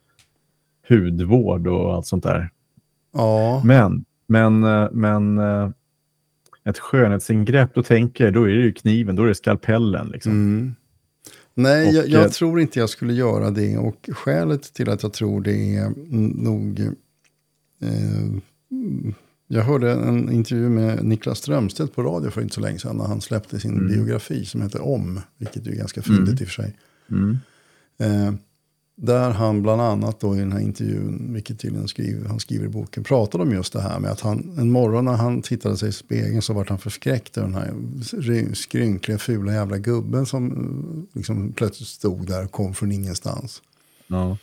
[0.89, 2.49] hudvård och allt sånt där.
[3.13, 5.69] Ja, Men, men, eh, men eh,
[6.65, 10.07] ett skönhetsingrepp, då tänker då är det ju kniven, då är det skalpellen.
[10.07, 10.31] Liksom.
[10.31, 10.75] mm.
[11.53, 13.77] Nej, Och, jag, jag eh, tror inte jag skulle göra det.
[13.77, 15.93] Och skälet till att jag tror det är
[16.43, 16.79] nog...
[17.81, 18.41] Eh,
[19.47, 22.97] jag hörde en intervju med Niklas Strömstedt på radio för inte så länge sedan.
[22.97, 23.87] När han släppte sin Mm.
[23.87, 25.19] biografi som heter Om.
[25.37, 26.33] Vilket är ganska fyndigt Mm.
[26.41, 26.75] i och för sig.
[27.11, 27.37] Mm.
[27.99, 28.33] Eh,
[29.01, 32.69] där han bland annat då i den här intervjun, vilket tydligen skriver, han skriver i
[32.69, 35.89] boken, pratade om just det här med att han en morgon när han tittade sig
[35.89, 37.73] i spegeln så vart han förskräckt över den här
[38.21, 43.61] ry- skrynkliga, fula jävla gubben som eh, liksom plötsligt stod där och kom från ingenstans.
[44.07, 44.37] Ja.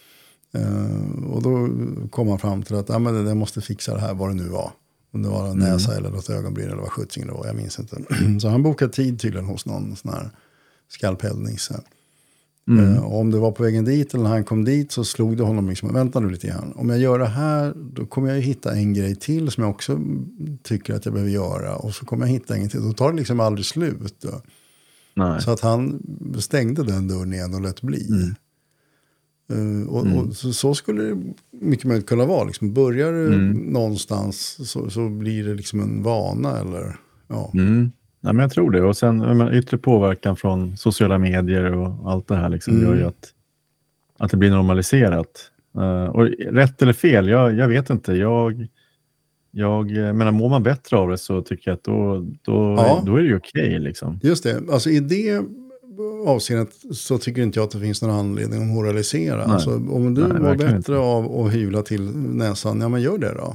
[0.52, 1.68] Eh, och då
[2.10, 4.48] kom han fram till att ja, men det, måste fixa det här, vad det nu
[4.48, 4.70] var.
[5.12, 5.72] Om det var en Mm.
[5.72, 7.96] näsa eller något ögonbryn eller vad sjuttsingen det var, jag minns inte.
[8.40, 10.30] så han bokade tid tydligen hos någon sån här
[10.88, 11.80] skalpellnisse.
[12.68, 12.94] Mm.
[12.94, 15.42] Eh, om det var på vägen dit eller när han kom dit så slog det
[15.42, 16.72] honom liksom, vänta nu lite grann.
[16.76, 19.70] Om jag gör det här då kommer jag ju hitta en grej till som jag
[19.70, 20.00] också
[20.62, 21.76] tycker att jag behöver göra.
[21.76, 22.82] Och så kommer jag hitta en till.
[22.82, 24.24] Då tar det liksom aldrig slut.
[25.40, 26.02] Så att han
[26.38, 28.08] stängde den dörren igen och lät bli.
[28.08, 28.34] Mm.
[29.82, 30.18] Eh, och, Mm.
[30.18, 31.22] och så, så skulle det
[31.60, 32.44] mycket möjligt kunna vara.
[32.44, 33.56] Liksom, börjar du Mm.
[33.56, 36.58] någonstans så, så blir det liksom en vana.
[36.60, 36.96] Eller,
[37.28, 37.50] ja.
[37.54, 37.90] Mm.
[38.26, 38.82] Ja, men jag tror det.
[38.82, 42.86] Och sen yttre påverkan från sociala medier och allt det här liksom Mm.
[42.88, 43.28] gör ju att,
[44.18, 45.50] att det blir normaliserat.
[45.78, 48.12] Eh, och rätt eller fel, jag, jag vet inte.
[48.12, 48.66] Jag,
[49.50, 53.02] jag eh, menar, mår man bättre av det så tycker jag att då, då, Ja.
[53.06, 53.78] då är det ju okej.
[53.78, 54.20] liksom.
[54.22, 55.42] Just det, alltså i det
[56.26, 59.36] avseendet så tycker inte jag att det finns någon anledning att moralisera.
[59.36, 59.46] Nej.
[59.54, 60.96] Alltså, om du Nej, mår bättre inte.
[60.96, 63.54] av att hyvla till näsan, ja men gör det då.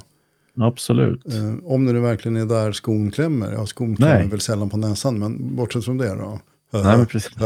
[0.57, 1.33] Absolut.
[1.33, 3.51] Eh, om det nu verkligen är där skon klämmer.
[3.51, 4.27] Ja, skon klämmer Nej.
[4.27, 6.39] väl sällan på näsan, men bortsett från det då.
[6.73, 7.31] Nej, men precis.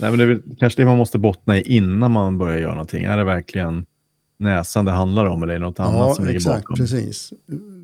[0.00, 2.72] Nej, men det är väl kanske det man måste bottna i innan man börjar göra
[2.72, 3.04] någonting.
[3.04, 3.86] Är det verkligen
[4.38, 6.76] näsan det handlar om eller är det något annat ja, som ligger exakt, bakom?
[6.76, 7.32] precis.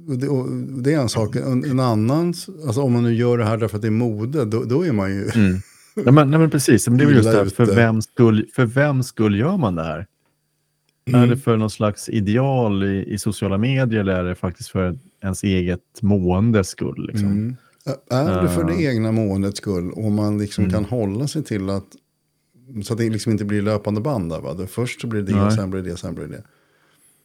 [0.09, 0.51] Och det, och
[0.83, 1.37] det är en sak.
[1.37, 2.35] En, en annan,
[2.67, 4.93] alltså om man nu gör det här därför att det är mode, då, då är
[4.93, 5.31] man ju...
[5.35, 5.61] Mm.
[5.97, 6.89] Nej, men, nej, men precis.
[6.89, 9.83] Men det är väl just det, för vem, skull, för vem skull gör man det
[9.83, 10.07] här?
[11.11, 11.29] Är Mm.
[11.31, 15.43] det för någon slags ideal i, i sociala medier eller är det faktiskt för ens
[15.45, 17.07] eget måendes skull?
[17.09, 17.29] Liksom?
[17.29, 17.57] Mm.
[18.11, 18.85] Är det för det Uh.
[18.85, 20.75] egna måendets skull och man liksom Mm.
[20.75, 21.85] kan hålla sig till att
[22.85, 24.41] så att det liksom inte blir löpande band där.
[24.41, 24.55] Va?
[24.55, 25.53] Det först så blir det det, Nej.
[25.53, 26.43] sen blir det sen blir det.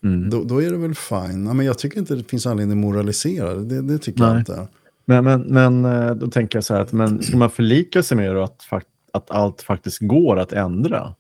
[0.08, 0.30] Mm.
[0.30, 1.46] Då, då är det väl fine.
[1.46, 3.56] Ja, men jag tycker inte det finns anledning att moralisera.
[3.56, 4.40] Det, det tycker jag Nej.
[4.40, 4.68] inte.
[5.06, 8.18] Men, men, men eh, då tänker jag så här att men ska man förlika sig
[8.18, 8.62] med att,
[9.14, 11.16] att allt faktiskt går att ändra?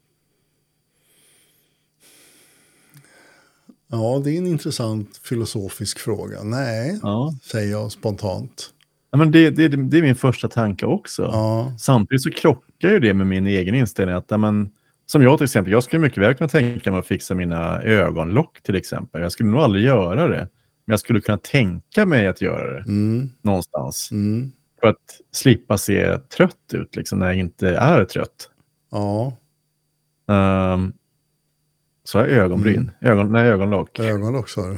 [3.91, 6.43] Ja, det är en intressant filosofisk fråga.
[6.43, 7.33] Nej, Ja.
[7.43, 8.69] säger jag spontant.
[9.11, 11.21] Ja, men det, det, det är min första tanke också.
[11.23, 14.15] Ja, Samtidigt så krockar ju det med min egen inställning.
[14.15, 14.69] Att, men,
[15.05, 18.61] som jag till exempel, jag skulle mycket väl kunna tänka mig att fixa mina ögonlock
[18.63, 19.21] till exempel.
[19.21, 20.47] Jag skulle nog aldrig göra det.
[20.85, 24.09] Men jag skulle kunna tänka mig att göra det mm, någonstans.
[24.11, 24.51] mm,
[24.81, 24.97] För att
[25.31, 28.49] slippa se trött ut liksom, när jag inte är trött.
[28.91, 29.33] ja,
[30.27, 30.93] Um,
[32.11, 32.91] så jag ögonbryn.
[33.01, 33.11] Mm.
[33.19, 33.99] Ögon, nej, ögonlock.
[33.99, 34.61] ögonlock sa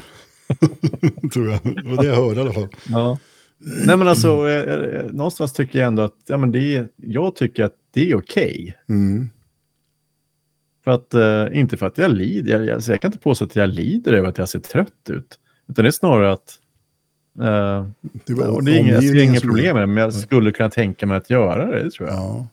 [1.22, 1.30] du.
[1.30, 1.60] Tror jag.
[1.63, 2.67] Det var det jag hörde i alla fall.
[2.89, 3.17] Ja.
[3.86, 7.63] Nej men alltså, eh, någonstans tycker jag ändå att ja, men det är, jag tycker
[7.63, 8.78] att det är okej.
[8.89, 9.30] Mm,
[10.84, 13.56] För att, eh, inte för att jag lider, jag, jag, jag kan inte påstå att
[13.56, 15.39] jag lider över att jag ser trött ut.
[15.69, 16.60] Utan det är snarare att,
[17.39, 17.88] eh,
[18.26, 20.69] det var och det är inget, jag ser problem med det, men jag skulle kunna
[20.69, 22.17] tänka mig att göra det, det tror jag.
[22.17, 22.48] Ja,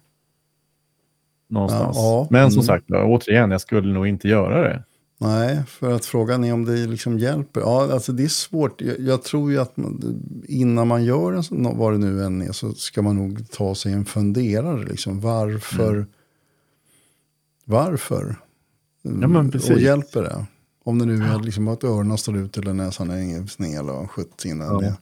[1.50, 1.96] Någonstans.
[1.96, 2.66] Ja, men som mm.
[2.66, 4.82] sagt, ja, återigen, jag skulle nog inte göra det.
[5.18, 7.60] nej, för att frågan är om det liksom hjälper.
[7.60, 8.80] Ja, alltså det är svårt.
[8.80, 12.42] Jag, jag tror ju att man, innan man gör en sån, vad det nu än
[12.42, 14.84] är, så ska man nog ta sig en funderare.
[14.84, 15.20] Liksom.
[15.20, 15.92] Varför?
[15.92, 16.06] Mm.
[17.64, 18.36] Varför?
[19.02, 19.70] Ja, men precis.
[19.70, 20.46] Och hjälper det?
[20.84, 24.60] Om det nu är liksom att öronen står ut eller näsan är sned eller sjutton.
[24.60, 24.80] Ja.
[24.82, 24.92] Ja.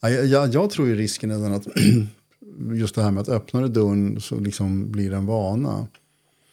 [0.00, 1.66] Ja, jag, jag, jag tror ju risken är den att
[2.74, 5.86] just det här med att öppna du dörren så liksom blir det en vana.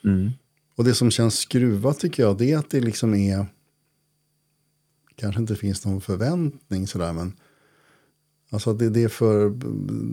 [0.04, 0.30] Mm.
[0.76, 3.46] Och det som känns skruvat tycker jag det är att det liksom är
[5.16, 7.34] kanske inte finns någon förväntning sådär men
[8.52, 9.50] alltså att det, det är för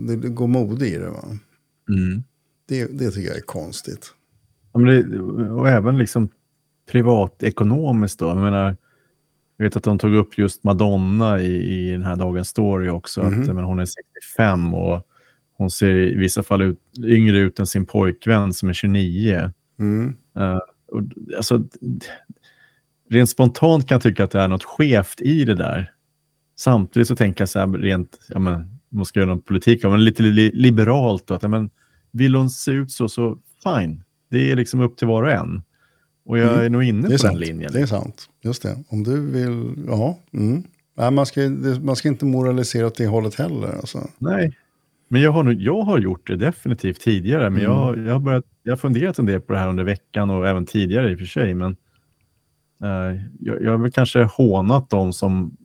[0.07, 1.25] det, går mode i det va.
[1.89, 2.23] Mm.
[2.67, 4.13] Det, det tycker jag är konstigt.
[4.73, 6.29] Ja, men det, och även liksom
[6.91, 8.25] privatekonomiskt då.
[8.25, 8.77] Jag menar,
[9.57, 13.23] jag vet att de tog upp just Madonna i, i den här dagens story också.
[13.23, 13.41] Mhm.
[13.41, 15.07] Att, men hon är 65 och
[15.61, 19.51] hon ser i vissa fall ut, yngre ut än sin pojkvän som är 29.
[19.79, 20.15] Mm.
[20.91, 21.01] Och,
[21.37, 21.63] alltså,
[23.09, 25.91] rent spontant kan jag tycka att det är något skevt i det där.
[26.59, 29.91] Samtidigt så tänker jag så här rent, ja men, man ska göra någon politik av
[29.91, 31.69] men lite li, liberalt då, att ja, men,
[32.11, 34.03] vill hon se ut så, så fine.
[34.29, 35.61] Det är liksom upp till var och en.
[36.25, 36.65] Och jag Mm.
[36.65, 37.39] är nog inne är på den sant.
[37.39, 37.71] linjen.
[37.73, 38.29] Det är sant.
[38.43, 38.77] Just det.
[38.89, 40.19] Om du vill, ja.
[40.33, 40.63] Mm.
[40.97, 41.41] Nej, man, ska,
[41.81, 43.67] man ska inte moralisera åt det hållet heller.
[43.67, 44.07] Alltså.
[44.17, 44.57] Nej,
[45.11, 47.49] men jag har, nog, jag har gjort det definitivt tidigare.
[47.49, 47.71] Men Mm.
[47.71, 50.47] jag, jag, har börjat, jag har funderat en del på det här under veckan och
[50.47, 51.53] även tidigare i och för sig.
[51.53, 51.75] Men
[52.83, 55.57] eh, jag, jag har väl kanske hånat de som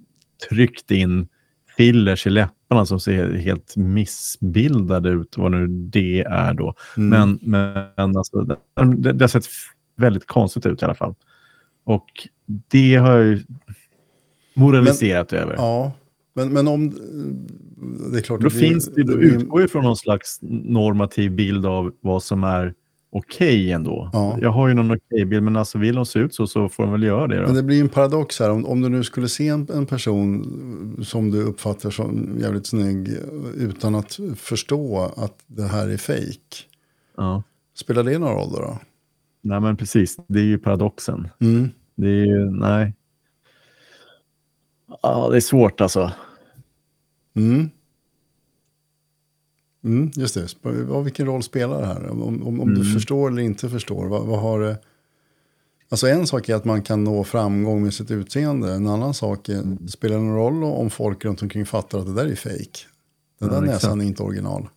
[0.49, 1.29] tryckt in
[1.77, 6.75] fillers i läpparna som ser helt missbildade ut, vad nu det är då.
[6.97, 7.09] Mm.
[7.09, 8.57] Men, men alltså, det,
[9.13, 9.47] det, har sett
[9.97, 11.15] väldigt konstigt ut i alla fall.
[11.85, 13.45] Och det har jag ju
[14.55, 15.55] moraliserat över.
[15.59, 15.93] Ja,
[16.37, 16.90] men, men om...
[18.12, 21.31] Det är klart Då att finns det, då blir- utgår ju från någon slags normativ
[21.31, 22.75] bild av vad som är
[23.11, 24.11] okej ändå.
[24.12, 24.38] Ja.
[24.40, 26.83] Jag har ju någon okej bild, men alltså vill de se ut så, så får
[26.83, 27.42] de väl göra det då.
[27.42, 28.51] Men det blir en paradox här.
[28.51, 33.09] Om, om du nu skulle se en, en person som du uppfattar som jävligt snygg
[33.57, 36.68] utan att förstå att det här är fejk.
[37.16, 37.42] Ja.
[37.75, 38.59] Spelar det någon roll då?
[38.59, 38.79] då?
[39.42, 40.16] Nej, men precis.
[40.27, 41.29] Det är ju paradoxen.
[41.40, 41.68] Mm.
[41.94, 42.94] Det är ju, nej.
[45.03, 46.12] Ja, det är svårt alltså.
[47.37, 47.70] Mm.
[49.85, 50.55] Mm, just det.
[50.62, 52.09] Vad- Vilken roll spelar det här?
[52.11, 52.92] Om, om, om du Mm.
[52.94, 54.07] förstår eller inte förstår.
[54.07, 54.79] Vad, vad har det...
[55.88, 58.72] Alltså en sak är att man kan nå framgång med sitt utseende.
[58.75, 59.88] En annan sak är, Mm.
[59.88, 62.57] spelar det någon roll om folk runt omkring fattar att det där är fake?
[62.59, 62.68] Den
[63.38, 63.83] Ja, där exakt.
[63.85, 64.68] näsan är inte original.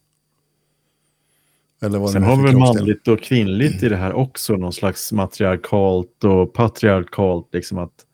[1.82, 4.54] Eller vad Sen har vi väl manligt och kvinnligt i det här också.
[4.58, 7.48] Någon slags matriarkalt och patriarkalt.
[7.54, 8.06] Liksom att,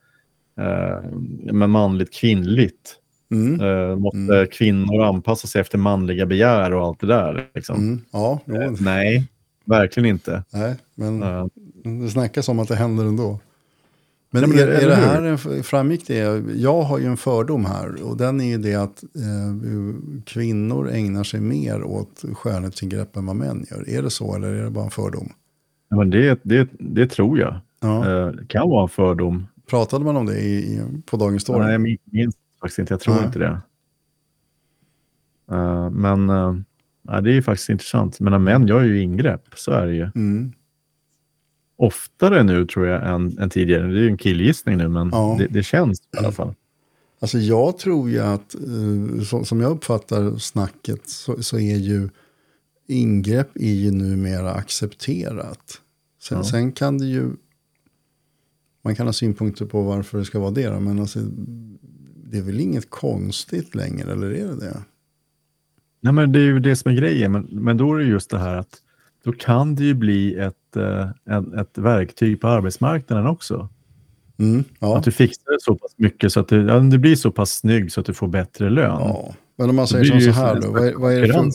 [0.58, 1.10] eh,
[1.53, 2.95] men manligt kvinnligt.
[3.31, 4.47] Mm, Eh, måste Mm.
[4.51, 7.47] kvinnor anpassa sig efter manliga begär och allt det där?
[7.55, 7.75] Liksom.
[7.77, 9.27] mm, ja, Eh, Nej,
[9.65, 10.43] verkligen inte.
[10.53, 11.45] nej, men Eh,
[11.83, 13.39] det snackas om att det händer ändå.
[14.31, 17.65] Men, Nej, men är, är det här, en- framgick det, jag har ju en fördom
[17.65, 23.25] här och den är ju det att eh, kvinnor ägnar sig mer åt skönhetsingrepp än
[23.25, 23.89] vad män gör.
[23.89, 25.29] Är det så eller är det bara en fördom?
[25.89, 27.55] ja, men det, det, det tror jag.
[27.81, 27.97] Ja.
[28.27, 29.47] Eh, det kan vara en fördom.
[29.69, 31.59] Pratade man om det i, i, på Dagens Story?
[31.63, 32.35] Nej, jag min- minns
[32.65, 32.93] faktiskt inte.
[32.93, 33.25] Jag tror Nej.
[33.25, 33.62] inte det.
[35.51, 36.56] Eh, men uh,
[37.08, 38.19] ja, det är ju faktiskt intressant.
[38.19, 40.12] Men män gör ju ingrepp, så är det ju.
[40.15, 40.51] Mm.
[41.78, 43.88] Oftare nu tror jag än, än tidigare.
[43.88, 45.36] Det är ju en killgissning nu, men Ja.
[45.39, 46.54] det, det känns i alla fall.
[47.19, 52.10] Alltså jag tror ju att, eh, så, som jag uppfattar snacket, så, så är ju
[52.88, 55.82] ingrepp är ju numera accepterat.
[56.21, 56.43] Sen, Ja.
[56.43, 57.32] sen kan det ju,
[58.84, 61.19] man kan ha synpunkter på varför det ska vara det då, men alltså,
[62.25, 64.83] det är väl inget konstigt längre, eller är det det?
[66.01, 67.31] Nej, men det är ju det som är grejen.
[67.31, 68.81] Men, men då är det just det här att
[69.23, 73.69] då kan det ju bli ett, eh, ett, ett verktyg på arbetsmarknaden också.
[74.38, 74.97] Mm, ja.
[74.97, 77.51] Att du fixar det så pass mycket så att du, ja, du blir så pass
[77.51, 78.99] snygg så att du får bättre lön.
[78.99, 79.33] ja.
[79.57, 80.71] Men om man säger som så här då.
[80.71, 81.51] Vad är, vad, är det för,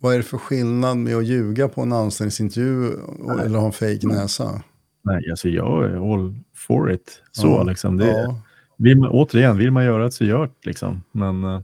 [0.00, 3.72] vad är det för skillnad med att ljuga på en anställningsintervju och, eller ha en
[3.72, 4.62] fake näsa?
[5.02, 7.22] Nej, alltså jag är all for it.
[7.32, 7.96] Så Ja, liksom.
[7.96, 8.42] Det, Ja.
[8.78, 11.02] Vill man, återigen, vill man göra det så gör det liksom.
[11.12, 11.60] Men eh,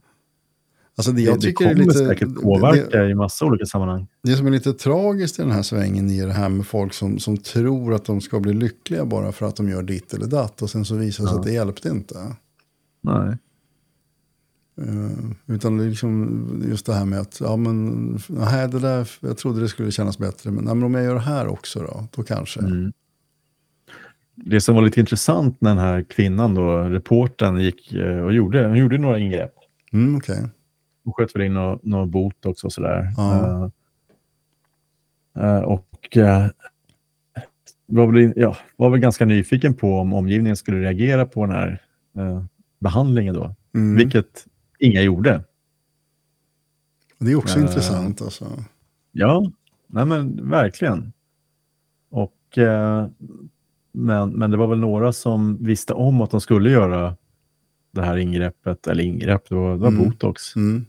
[0.96, 4.06] Alltså det, det, jag det tycker kommer lite, säkert det, påverka i massa olika sammanhang.
[4.22, 7.18] det som är lite tragiskt i den här svängen är det här med folk som,
[7.18, 10.62] som tror att de ska bli lyckliga bara för att de gör ditt eller datt.
[10.62, 11.40] Och sen så visar det sig Ja.
[11.40, 12.36] att det hjälpte inte.
[13.02, 13.38] Nej.
[14.80, 19.38] Eh, utan det liksom just det här med att, ja men, nej, det där, jag
[19.38, 22.04] trodde det skulle kännas bättre, men, nej, men om jag gör det här också då,
[22.16, 22.60] då kanske.
[22.60, 22.92] Mm.
[24.34, 28.66] Det som var lite intressant när den här kvinnan, då, reportern, gick eh, och gjorde,
[28.66, 29.54] hon gjorde några ingrepp.
[29.92, 30.48] Mm, okej.
[31.04, 33.12] Hon sköt väl in några nå botox och sådär.
[33.16, 33.70] Ja.
[35.36, 36.46] Eh, eh, och eh,
[37.86, 41.82] var, väl, ja, var väl ganska nyfiken på om omgivningen skulle reagera på den här
[42.16, 42.44] eh,
[42.78, 43.54] behandlingen då.
[43.74, 43.96] Mm.
[43.96, 44.46] Vilket
[44.78, 45.44] inga gjorde.
[47.18, 48.64] Det är också intressant alltså.
[49.12, 49.50] Ja,
[49.86, 51.12] nej men verkligen.
[52.10, 52.58] Och,
[53.94, 57.16] men, men det var väl några som visste om att de skulle göra
[57.90, 60.04] det här ingreppet, eller ingrepp, det var, det var Mm.
[60.04, 60.56] botox.
[60.56, 60.86] Mm.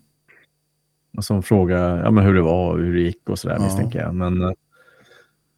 [1.17, 3.63] Och som frågade ja, men hur det var och hur det gick och sådär Ja.
[3.63, 4.15] misstänker jag.
[4.15, 4.55] Men,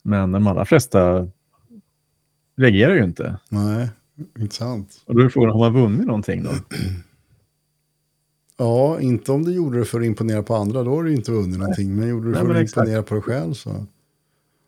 [0.03, 1.27] men de allra flesta
[2.57, 3.39] reagerar ju inte.
[3.49, 3.89] Nej,
[4.39, 5.03] intressant.
[5.05, 6.49] Och då är frågan, har man vunnit någonting då?
[8.57, 11.31] Ja, inte om du gjorde det för att imponera på andra, då har du inte
[11.31, 11.95] vunnit någonting.
[11.95, 12.77] Men gjorde du det för att exakt.
[12.87, 13.85] imponera på dig själv så.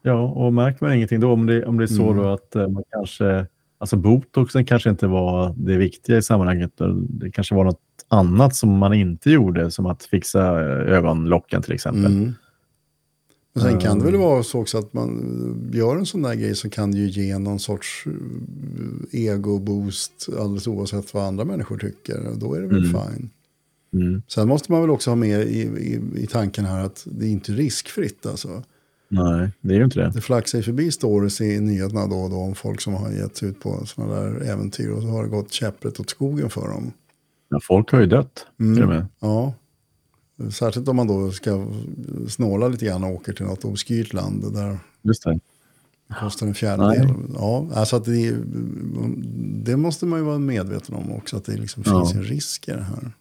[0.02, 2.26] Ja, och märker man ingenting då, om det, om det är så Mm.
[2.26, 3.46] att eh, man kanske,
[3.78, 6.72] alltså botoxen kanske inte var det viktiga i sammanhanget.
[7.10, 11.74] Det kanske var något annat som man inte gjorde, som att fixa eh, ögonlocken till
[11.74, 12.06] exempel.
[12.06, 12.34] Mm.
[13.54, 14.28] Men sen kan det väl Mm.
[14.28, 15.10] vara så också att man
[15.74, 18.06] eh, gör en sån där grej så kan det ju ge någon sorts
[19.12, 22.28] ego-boost alldeles oavsett vad andra människor tycker.
[22.38, 23.02] Då är det väl Mm.
[23.02, 23.30] fine.
[23.94, 24.22] Mm.
[24.28, 27.30] Sen måste man väl också ha med i, i, i tanken här att det är
[27.30, 28.64] inte riskfritt alltså.
[29.12, 30.12] Nej, det är ju inte det.
[30.14, 33.44] Det flaxar ju förbi stories i nyheterna då och då om folk som har gett
[33.44, 36.92] ut på sådana där äventyr och så har det gått käpprätt åt skogen för dem.
[37.50, 38.76] Ja, folk har ju dött Mm.
[38.76, 39.06] till och med.
[39.20, 39.54] Ja,
[40.52, 41.68] särskilt om man då ska
[42.28, 45.40] snåla lite grann och åker till något obskyrt land där Just det.
[46.08, 47.06] det kostar en fjärdedel.
[47.08, 47.16] Nej.
[47.36, 48.36] Ja, alltså att det,
[49.64, 52.00] det måste man ju vara medveten om också, att det liksom Ja.
[52.06, 53.12] finns en risk i det här.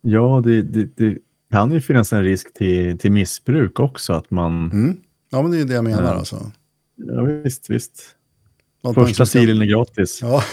[0.00, 1.18] Ja, det, det, det
[1.54, 4.12] kan ju finnas en risk till, till missbruk också.
[4.12, 4.96] Att man, Mm.
[5.30, 6.08] Ja, men det är ju det jag menar Ja.
[6.18, 6.50] alltså.
[6.96, 8.02] ja, visst, visst.
[8.82, 10.18] Att Första silen är gratis.
[10.22, 10.42] Ja,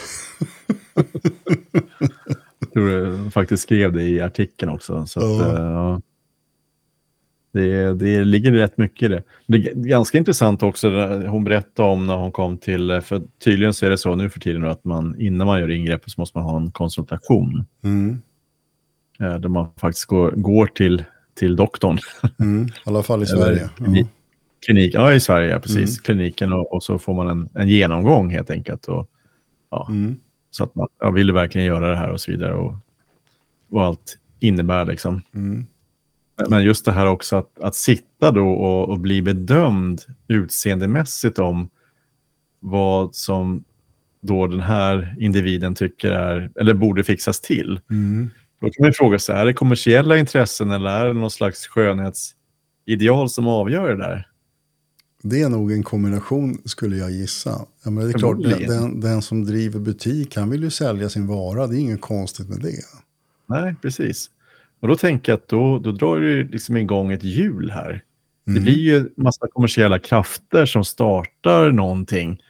[2.60, 5.06] Jag tror jag faktiskt skrev det i artikeln också.
[5.06, 5.58] Så att, Ja.
[5.58, 6.02] eh, ja.
[7.54, 9.24] det, det ligger rätt mycket i det.
[9.48, 10.90] Det är ganska intressant också,
[11.28, 14.40] hon berättade om när hon kom till, för tydligen så är det så nu för
[14.40, 17.66] tiden att man innan man gör ingrepp så måste man ha en konsultation.
[17.84, 18.22] mm.
[19.22, 21.04] Eh, Där man faktiskt går, går till,
[21.36, 21.98] till doktorn.
[22.40, 22.66] Mm.
[22.68, 23.70] i alla fall i Sverige.
[23.80, 24.06] Ja.
[24.66, 25.78] klinik, ja, i Sverige, precis.
[25.78, 26.04] Mm.
[26.04, 28.86] Kliniken och, och så får man en, en genomgång helt enkelt.
[28.86, 29.10] Och,
[29.72, 30.16] ja, Mm.
[30.54, 32.54] Så att man ja, vill verkligen göra det här och så vidare.
[32.54, 32.76] Och,
[33.72, 35.22] och allt innebär liksom.
[35.36, 35.66] Mm.
[36.38, 41.40] Men- Men just det här också att, att sitta då och, och bli bedömd utseendemässigt
[41.40, 41.70] om
[42.60, 43.64] vad som
[44.22, 47.80] då den här individen tycker är, eller borde fixas till.
[47.90, 48.30] Mm.
[48.62, 53.30] Då kan man fråga sig, är det kommersiella intressen eller är det någon slags skönhetsideal
[53.30, 54.28] som avgör det där?
[55.24, 57.66] Det är nog en kombination skulle jag gissa.
[57.84, 61.28] Ja, men det är klart, den, den, som driver butik, han vill ju sälja sin
[61.28, 61.68] vara.
[61.68, 62.82] Det är inget konstigt med det.
[63.46, 64.30] Nej, precis.
[64.80, 68.04] Och då tänker jag att då, då drar det liksom igång ett hjul här.
[68.46, 68.64] Det Mm.
[68.64, 72.42] blir ju massa kommersiella krafter som startar någonting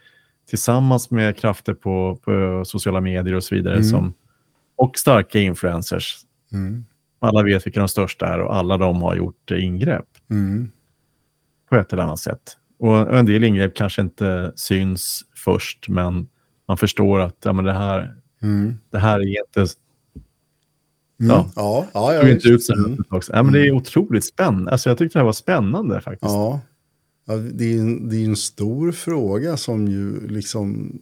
[0.49, 3.75] tillsammans med krafter på, på sociala medier och så vidare.
[3.75, 3.87] Mm.
[3.89, 4.13] Som,
[4.81, 6.17] och starka influencers.
[6.53, 6.85] Mm.
[7.19, 10.71] Alla vet vilka de största är och alla de har gjort ingrepp Mm.
[11.69, 12.57] på ett eller annat sätt.
[12.79, 16.27] Och en del ingrepp kanske inte syns först, men
[16.67, 18.73] man förstår att ja, men det, här, Mm.
[18.89, 19.73] det här är inte
[21.21, 21.31] Mm.
[21.31, 21.51] Ja.
[21.55, 22.85] Ja, ja, ja, såg inte ut så här.
[22.85, 23.03] Mm.
[23.09, 24.71] Ja, men det är otroligt spännande.
[24.71, 26.31] Alltså, jag tyckte det här var spännande faktiskt.
[26.33, 26.59] Ja.
[27.25, 30.99] ja det, är en, det är en stor fråga som ju liksom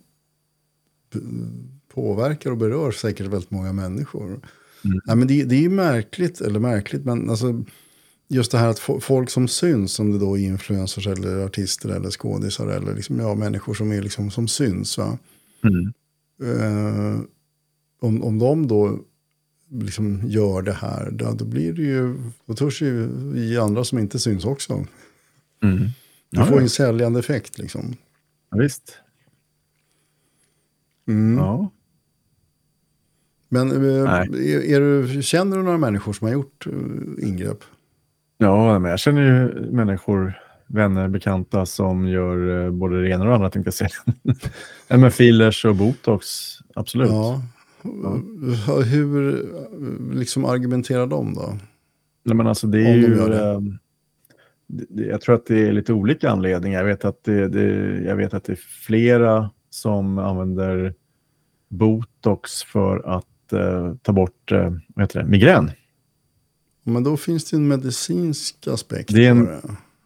[1.99, 4.25] påverkar och berör säkert väldigt många människor.
[4.85, 4.99] Mm.
[5.05, 7.63] Ja, men det, det är ju märkligt, eller märkligt, men alltså
[8.27, 11.89] just det här att fo- folk som syns, om det då är influencers eller artister
[11.89, 15.17] eller skådisar eller liksom, ja, människor som är liksom som syns, va?
[15.63, 15.93] Mm.
[16.43, 17.19] Eh,
[18.01, 18.99] om, om de då
[19.71, 23.99] liksom gör det här, då, då blir det ju, då törs ju vi andra som
[23.99, 24.85] inte syns också
[25.63, 25.77] Mm.
[26.31, 27.95] Du Ja, får ju en säljande effekt liksom.
[28.51, 28.97] Ja, visst.
[31.07, 31.37] Mm.
[31.37, 31.71] Ja.
[33.49, 37.57] Men eh, är, är du, känner du några människor som har gjort eh, ingrepp?
[38.37, 40.33] ja, men jag känner ju människor,
[40.67, 43.89] vänner, bekanta som gör eh, både det ena och det andra tänkte jag säga.
[44.87, 46.25] Ja, men fillers och botox,
[46.75, 47.09] absolut.
[47.09, 47.41] Ja.
[47.83, 49.45] Hur- Hur
[50.13, 51.57] liksom argumenterar de då?
[52.23, 53.33] Nej, men alltså det är Om ju...
[53.33, 53.77] ehm,
[54.67, 56.79] det- det- Jag tror att det är lite olika anledningar.
[56.79, 57.63] Jag vet att det, det,
[58.05, 60.93] jag vet att det är flera som använder
[61.69, 65.71] botox för att eh, ta bort eh, vad heter det, migrän.
[66.83, 69.61] Men då finns det en medicinsk aspekt Det är en- det.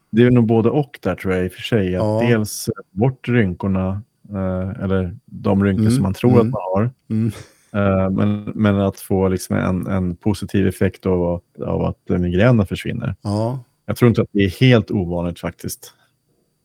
[0.10, 1.88] Det är nog både och där tror jag i och för sig.
[1.96, 2.22] Att Ja.
[2.28, 6.42] Dels bort rynkorna, eh, eller de rynkor Mm, som man tror mm.
[6.42, 6.92] att man har.
[7.10, 7.32] Mm.
[7.74, 12.18] Eh, men, men att få liksom en, en positiv effekt av, att- av att eh,
[12.18, 13.16] migränen försvinner.
[13.22, 13.60] Ja.
[13.86, 15.94] Jag tror inte att det är helt ovanligt faktiskt.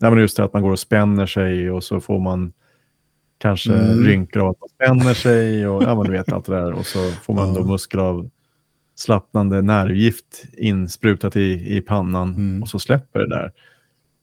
[0.00, 2.52] Nej, men just det att man går och spänner sig och så får man
[3.38, 4.04] kanske Mm.
[4.04, 6.72] rynkor av att man spänner sig och ja, men du vet allt det där.
[6.72, 7.54] Och så får man Ja.
[7.54, 12.62] då muskelavslappnande nervgift insprutat i, i pannan Mm.
[12.62, 13.52] och så släpper det där.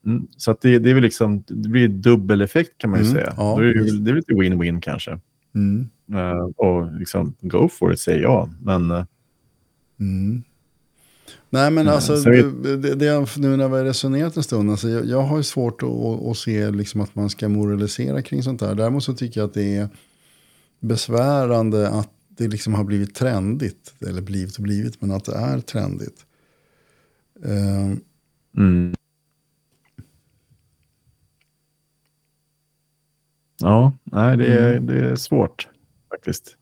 [0.06, 0.26] Mm.
[0.36, 3.14] Så att det, det är väl liksom, det blir dubbel effekt kan man ju Mm.
[3.16, 3.34] säga.
[3.36, 5.10] Ja, Då är det, det är lite win-win kanske.
[6.14, 8.50] Eh, och liksom go for it säger jag.
[8.62, 8.90] Men
[10.00, 10.42] Mm.
[11.50, 14.88] Nej men Eh, alltså, så det, det, nu när vi har resonerat en stund, alltså,
[14.88, 18.60] jag, jag har ju svårt att, att, se liksom att man ska moralisera kring sånt
[18.60, 18.74] där.
[18.74, 19.88] Däremot så tycker jag att det är
[20.80, 23.94] besvärande att det liksom har blivit trendigt.
[24.08, 26.26] Eller blivit och blivit, men att det är trendigt.
[27.44, 27.96] Eh,
[28.58, 28.94] Mm.
[33.58, 34.86] Ja, nej, det är, Mm.
[34.86, 35.68] det är svårt
[36.10, 36.56] faktiskt.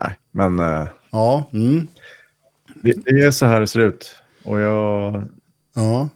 [0.00, 1.86] Nej, men eh, ja, mm,
[2.82, 4.16] det, det är så här det ser ut.
[4.44, 5.24] Och jag,
[5.74, 6.08] ja.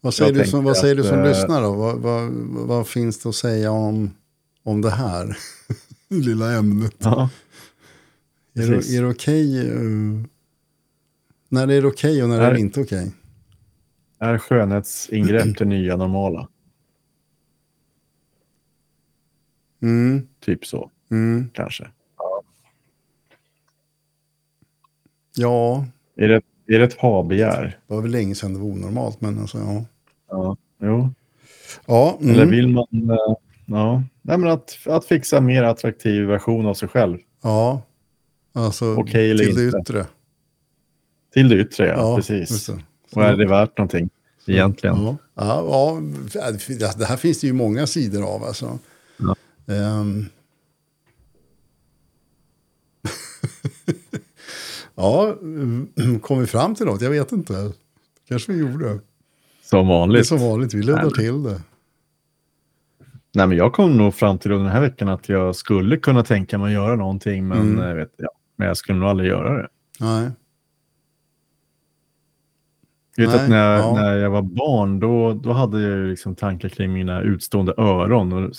[0.00, 1.72] Vad säger, du som, vad säger du att, som eh, lyssnar då?
[1.72, 2.30] Vad, vad,
[2.68, 4.10] vad finns det att säga om,
[4.62, 5.38] om det här
[6.08, 6.94] lilla ämnet?
[6.98, 7.30] ja,
[8.54, 9.68] Är det, är det okej?
[9.68, 10.26] eh,
[11.48, 13.12] när är det okej och när är det inte okej?
[14.18, 16.48] är skönhetsingrepp det nya normala?
[19.82, 21.90] Mm, Typ så, mm, kanske.
[25.36, 27.78] ja, Är det, är det ett ha-begär?
[27.86, 29.84] det var väl länge sedan det var onormalt, men alltså ja.
[30.30, 31.10] Ja, jo.
[31.86, 32.86] Ja, mm, Eller vill man...
[33.10, 33.34] eh,
[33.66, 37.18] ja, nej, men att, att fixa en mer attraktiv version av sig själv.
[37.42, 37.82] ja.
[38.54, 39.78] Alltså Okej eller till det inte.
[39.78, 40.06] yttre.
[41.32, 41.94] Till det yttre, ja.
[41.96, 42.66] Ja, precis.
[42.66, 42.78] det.
[43.16, 44.10] Och är det värt någonting
[44.46, 44.96] egentligen?
[44.96, 46.00] Ja, ja, ja,
[46.98, 48.44] det här finns det ju många sidor av.
[48.44, 48.78] Alltså.
[49.16, 49.36] Ja.
[49.74, 50.26] Ehm.
[55.02, 55.34] Ja,
[56.22, 57.00] kom vi fram till något?
[57.00, 57.72] Jag vet inte.
[58.28, 58.98] Kanske vi gjorde.
[59.62, 60.26] Som Det är vanligt.
[60.26, 61.60] som vanligt, vi luddar till det.
[63.34, 66.58] Nej, men jag kom nog fram till den här veckan att jag skulle kunna tänka
[66.58, 67.88] mig att göra någonting, men, Mm.
[67.88, 69.68] jag, vet, ja, men jag skulle nog aldrig göra det.
[70.00, 70.30] Nej.
[73.16, 73.94] Jag vet Nej, att när, ja.
[73.94, 78.50] när jag var barn, då, då hade jag liksom tankar kring mina utstående öron, och,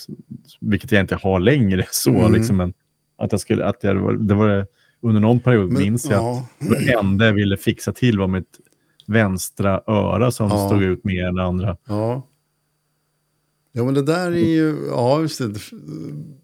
[0.60, 1.86] vilket jag inte har längre.
[1.92, 2.34] så Mm.
[2.34, 2.74] liksom, men
[3.18, 4.68] att jag skulle, att jag, var- det var
[5.04, 6.48] under någon period Men, minns jag ja.
[6.60, 8.60] att det enda jag ville fixa till var mitt
[9.08, 10.68] vänstra öra som Ja.
[10.68, 11.78] stod ut mer än det andra.
[11.88, 12.28] Ja.
[13.72, 15.54] Ja, men det där är ju, ja just det,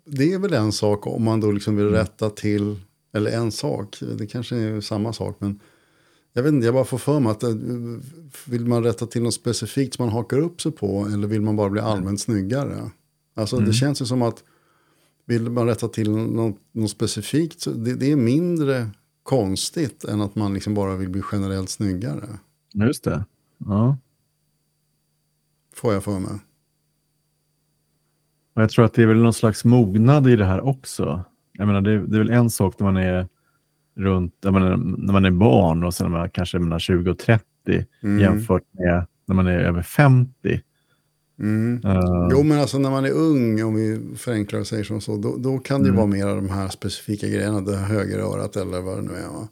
[0.05, 2.75] det är väl en sak om man då liksom vill rätta till,
[3.13, 5.59] eller en sak, det kanske är samma sak, men
[6.33, 7.49] jag vet inte, jag bara får för mig att eh,
[8.45, 11.55] vill man rätta till något specifikt som man hakar upp sig på, eller vill man
[11.55, 12.89] bara bli allmänt snyggare?
[13.35, 13.67] Alltså Mm.
[13.67, 14.43] det känns ju som att
[15.29, 18.89] vill man rätta till något, något specifikt, så det, det är mindre
[19.23, 22.27] konstigt än att man liksom bara vill bli generellt snyggare,
[22.73, 23.25] Just det.
[23.57, 23.97] Ja.
[25.75, 26.39] får jag för mig.
[28.55, 31.23] Och jag tror att det är väl någon slags mognad i det här också.
[31.51, 33.27] Jag menar, det, är, det är väl en sak när man är
[33.95, 37.17] runt, menar, när man är barn och sen när man kanske är mellan 20 och
[37.17, 37.45] 30
[38.03, 38.19] Mm.
[38.19, 40.61] jämfört med när man är över 50.
[41.39, 41.81] Mm.
[41.85, 45.17] Eh, Jo, men alltså när man är ung, om vi förenklar och säger som så,
[45.17, 45.97] då, då kan det ju Mm.
[45.97, 49.27] vara mer av de här specifika grejerna, det höger örat eller vad det nu är.
[49.27, 49.47] Va?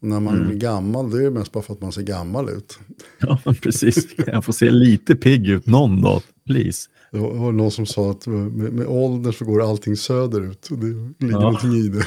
[0.00, 0.48] Och när man Mm.
[0.48, 2.78] blir gammal, då är det mest bara för att man ser gammal ut.
[3.20, 4.06] ja, precis.
[4.26, 6.88] Jag får se lite pigg ut någon dag, please.
[7.12, 10.68] Det var, någon som sa att med, med ålder så går allting söderut.
[10.70, 11.40] Och det ligger Ja.
[11.40, 12.04] någonting i det.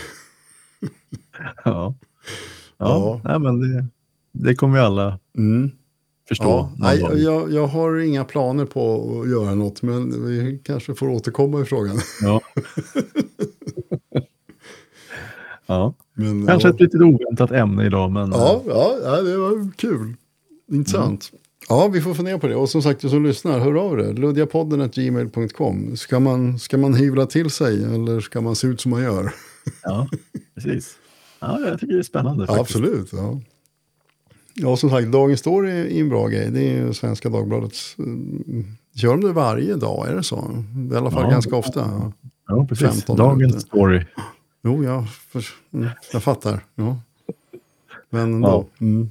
[1.64, 1.96] Ja, ja,
[2.78, 3.22] Ja.
[3.24, 3.86] Nej, men det,
[4.32, 5.72] det kommer vi alla Mm.
[6.32, 6.50] Förstå.
[6.50, 11.10] Ja, nej, jag, jag har inga planer på att göra något, men vi kanske får
[11.10, 12.00] återkomma i frågan.
[12.22, 12.42] Ja.
[15.66, 15.94] ja.
[16.48, 16.74] Kanske ja.
[16.74, 20.14] ett lite oväntat ämne idag, men Ja, ja, ja, det var kul.
[20.72, 21.32] Intressant.
[21.70, 22.56] Ja, vi får fundera på det.
[22.56, 24.14] Och som sagt, du som lyssnar, hör av dig.
[24.14, 25.98] Luddiapodden.gmail.com.
[25.98, 29.34] Ska man, ska man hyvla till sig eller ska man se ut som man gör?
[29.84, 30.08] Ja,
[30.56, 30.96] precis.
[31.40, 32.48] Ja, jag tycker det är spännande.
[32.48, 32.62] Faktiskt.
[32.62, 33.14] absolut.
[33.14, 33.42] Ja.
[34.54, 36.52] Ja, som sagt, Dagens Story är en bra grej.
[36.52, 37.96] Det är ju Svenska Dagbladets...
[38.00, 40.08] mm, Gör de det varje dag?
[40.10, 40.64] Är det så?
[40.92, 41.30] I alla fall Ja.
[41.30, 42.12] ganska ofta.
[42.48, 42.66] Ja.
[42.70, 42.88] Precis.
[42.88, 44.06] 15 Dagens story.
[44.64, 46.66] Jo, jag, för, mm, jag fattar.
[46.76, 47.00] Ja.
[48.10, 48.48] Men ändå.
[48.78, 48.86] Ja.
[48.86, 49.10] Mm.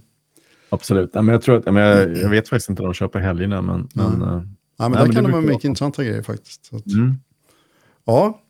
[0.68, 1.10] Absolut.
[1.12, 3.18] Ja, men jag, tror att, men jag, jag vet faktiskt inte när de kör på
[3.18, 3.88] helgerna, men...
[3.94, 4.42] men eh,
[4.76, 6.70] Ja, men där men det kan det vara mycket intressanta grejer faktiskt.
[6.72, 7.14] Att, mm.
[8.04, 8.40] ja.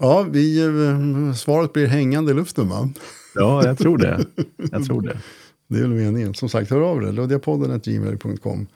[0.00, 2.88] ja, vi, eh, svaret blir hängande i luften va?
[3.34, 4.26] Ja, jag tror det.
[4.70, 5.18] Jag tror det.
[5.68, 6.34] Det är väl meningen.
[6.34, 7.12] Som sagt, hör av dig.
[7.12, 8.66] Luddiapodden.gmail.com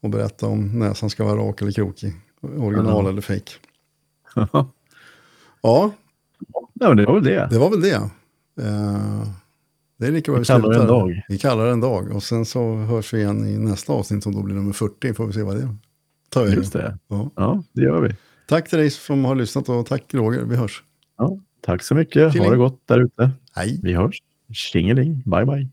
[0.00, 2.12] och berätta om näsan ska vara rak eller krokig.
[2.40, 3.08] Original Ja.
[3.10, 3.52] eller fake.
[4.34, 4.70] ja,
[5.62, 5.92] Ja,
[6.94, 7.48] det var väl det.
[7.50, 7.94] det var väl det.
[8.60, 9.28] Eh,
[9.96, 11.22] det är lika bra Vi vi kallar det en dag.
[11.28, 12.10] Vi kallar det en dag.
[12.12, 15.14] Och sen så hörs vi igen i nästa avsnitt som då blir nummer 40.
[15.14, 15.76] Får vi se vad det
[16.28, 16.46] tar.
[16.46, 16.98] Just det.
[17.08, 17.30] Ja.
[17.36, 18.14] Ja, det gör vi.
[18.48, 20.42] Tack till dig som har lyssnat och tack Roger.
[20.42, 20.82] Vi hörs.
[21.18, 22.32] Ja, tack så mycket.
[22.32, 22.44] Tjilling.
[22.48, 23.30] Ha det gott där ute.
[23.82, 24.22] Vi hörs.
[24.52, 25.22] Tjingeling.
[25.26, 25.68] Bye, bye.